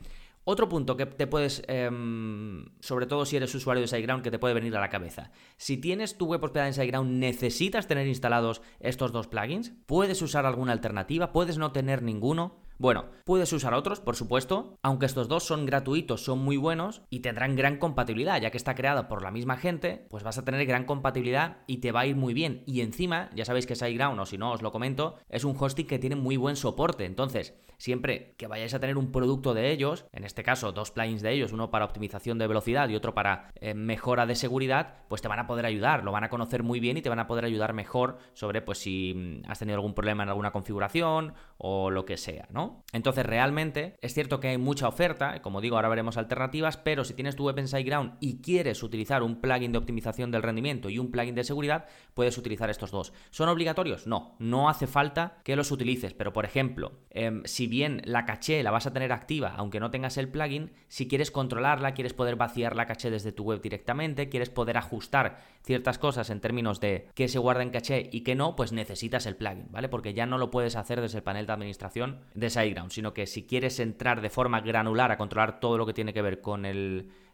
otro 0.46 0.70
punto 0.70 0.98
que 0.98 1.06
te 1.06 1.28
puedes, 1.28 1.64
em, 1.68 2.66
sobre 2.80 3.06
todo 3.06 3.26
si 3.26 3.38
eres 3.38 3.54
usuario 3.56 3.82
de 3.82 3.88
SiteGround, 3.88 4.24
que 4.24 4.32
te 4.32 4.40
puede 4.40 4.54
venir 4.54 4.76
a 4.76 4.82
la 4.82 4.90
cabeza. 4.90 5.32
Si 5.58 5.78
tienes 5.78 6.18
tu 6.18 6.26
web 6.26 6.44
hospedada 6.44 6.68
en 6.68 6.74
SiteGround, 6.74 7.20
¿necesitas 7.20 7.88
tener 7.88 8.08
instalados 8.08 8.62
estos 8.80 9.12
dos 9.12 9.28
plugins? 9.28 9.74
¿Puedes 9.86 10.22
usar 10.22 10.46
alguna 10.46 10.74
alternativa? 10.74 11.32
¿Puedes 11.32 11.58
no 11.58 11.72
tener 11.72 12.02
ninguno? 12.02 12.63
Bueno, 12.80 13.06
puedes 13.24 13.54
usar 13.54 13.74
otros, 13.76 14.00
por 14.00 14.16
supuesto, 14.16 14.78
aunque 14.82 15.06
estos 15.06 15.28
dos 15.28 15.44
son 15.44 15.66
gratuitos, 15.66 16.24
son 16.24 16.40
muy 16.40 16.58
buenos 16.58 17.04
y 17.10 17.20
tendrán 17.20 17.56
gran 17.56 17.78
compatibilidad, 17.78 18.42
ya 18.42 18.50
que 18.50 18.58
está 18.58 18.74
creado 18.74 19.08
por 19.08 19.22
la 19.22 19.32
misma 19.32 19.58
gente, 19.58 20.08
pues 20.10 20.24
vas 20.24 20.38
a 20.38 20.44
tener 20.44 20.66
gran 20.66 20.86
compatibilidad 20.86 21.58
y 21.68 21.78
te 21.78 21.92
va 21.92 22.02
a 22.02 22.06
ir 22.08 22.16
muy 22.16 22.34
bien. 22.34 22.64
Y 22.66 22.82
encima, 22.82 23.30
ya 23.36 23.46
sabéis 23.46 23.68
que 23.68 23.76
SiteGround, 23.76 24.20
o 24.20 24.26
si 24.26 24.38
no 24.38 24.52
os 24.52 24.62
lo 24.62 24.72
comento, 24.72 25.16
es 25.30 25.44
un 25.44 25.56
hosting 25.58 25.86
que 25.86 26.00
tiene 26.00 26.16
muy 26.16 26.36
buen 26.36 26.56
soporte. 26.56 27.06
Entonces, 27.06 27.54
siempre 27.78 28.34
que 28.38 28.48
vayáis 28.48 28.74
a 28.74 28.80
tener 28.80 28.98
un 28.98 29.12
producto 29.12 29.54
de 29.54 29.72
ellos, 29.72 30.06
en 30.12 30.24
este 30.24 30.42
caso 30.42 30.72
dos 30.72 30.92
plugins 30.92 31.22
de 31.22 31.32
ellos, 31.32 31.52
uno 31.52 31.70
para 31.70 31.86
optimización 31.86 32.38
de 32.38 32.48
velocidad 32.48 32.90
y 32.90 32.96
otro 32.96 33.14
para 33.14 33.52
eh, 33.62 33.74
mejora 33.74 34.26
de 34.26 34.36
seguridad, 34.36 35.04
pues 35.10 35.22
te 35.22 35.28
van 35.28 35.40
a 35.40 35.48
poder 35.48 35.66
ayudar, 35.66 36.04
lo 36.04 36.12
van 36.12 36.24
a 36.24 36.30
conocer 36.30 36.64
muy 36.64 36.80
bien 36.80 36.98
y 36.98 37.02
te 37.02 37.10
van 37.10 37.20
a 37.20 37.28
poder 37.28 37.46
ayudar 37.46 37.74
mejor 37.74 38.18
sobre 38.34 38.62
pues 38.62 38.80
si 38.80 39.14
mm, 39.14 39.50
has 39.50 39.60
tenido 39.60 39.76
algún 39.76 39.94
problema 39.94 40.24
en 40.24 40.30
alguna 40.30 40.52
configuración 40.52 41.34
o 41.58 41.92
lo 41.92 42.06
que 42.06 42.18
sea, 42.18 42.48
¿no? 42.52 42.63
Entonces, 42.92 43.26
realmente 43.26 43.96
es 44.02 44.14
cierto 44.14 44.40
que 44.40 44.50
hay 44.50 44.58
mucha 44.58 44.88
oferta, 44.88 45.42
como 45.42 45.62
digo, 45.62 45.76
ahora 45.76 45.90
veremos 45.90 46.18
alternativas, 46.18 46.78
pero 46.78 47.04
si 47.04 47.14
tienes 47.14 47.36
tu 47.36 47.46
web 47.46 47.58
en 47.58 47.68
SiteGround 47.68 48.18
y 48.20 48.42
quieres 48.42 48.84
utilizar 48.84 49.24
un 49.24 49.42
plugin 49.42 49.72
de 49.72 49.78
optimización 49.80 50.32
del 50.32 50.44
rendimiento 50.44 50.90
y 50.90 51.00
un 51.00 51.12
plugin 51.12 51.36
de 51.36 51.44
seguridad, 51.44 51.86
puedes 52.14 52.38
utilizar 52.38 52.70
estos 52.70 52.92
dos. 52.92 53.14
¿Son 53.32 53.50
obligatorios? 53.50 54.08
No, 54.08 54.36
no 54.40 54.70
hace 54.70 54.88
falta 54.88 55.38
que 55.44 55.56
los 55.56 55.72
utilices, 55.72 56.14
pero 56.14 56.34
por 56.34 56.46
ejemplo, 56.46 56.94
em, 57.10 57.42
si 57.46 57.68
bien 57.68 58.02
la 58.06 58.26
caché 58.26 58.62
la 58.64 58.72
vas 58.72 58.86
a 58.86 58.94
tener 58.94 59.12
activa, 59.12 59.54
aunque 59.58 59.80
no 59.80 59.92
tengas 59.92 60.18
el 60.18 60.30
plugin, 60.30 60.72
si 60.88 61.08
quieres 61.08 61.32
controlarla, 61.32 61.94
quieres 61.94 62.14
poder 62.14 62.36
vaciar 62.36 62.76
la 62.76 62.86
caché 62.86 63.10
desde 63.10 63.32
tu 63.32 63.44
web 63.44 63.62
directamente, 63.62 64.30
quieres 64.30 64.50
poder 64.50 64.78
ajustar 64.78 65.42
ciertas 65.64 65.98
cosas 65.98 66.30
en 66.30 66.42
términos 66.42 66.80
de 66.80 67.08
qué 67.16 67.28
se 67.28 67.40
guarda 67.40 67.64
en 67.64 67.70
caché 67.70 68.10
y 68.12 68.22
qué 68.22 68.36
no, 68.36 68.56
pues 68.56 68.72
necesitas 68.72 69.26
el 69.26 69.36
plugin, 69.36 69.68
¿vale? 69.72 69.90
Porque 69.90 70.14
ya 70.14 70.26
no 70.26 70.38
lo 70.38 70.52
puedes 70.52 70.76
hacer 70.76 71.02
desde 71.02 71.20
el 71.20 71.24
panel 71.24 71.48
de 71.48 71.54
administración 71.54 72.20
de 72.34 72.50
SiteGround, 72.50 72.92
sino 72.92 73.14
que 73.14 73.26
si 73.28 73.46
quieres 73.46 73.80
entrar 73.80 74.22
de 74.22 74.30
forma 74.30 74.62
granular 74.62 75.12
a 75.12 75.18
controlar 75.18 75.60
todo 75.60 75.78
lo 75.78 75.86
que 75.86 75.94
tiene 75.94 76.14
que 76.14 76.22
ver 76.22 76.42
con 76.42 76.64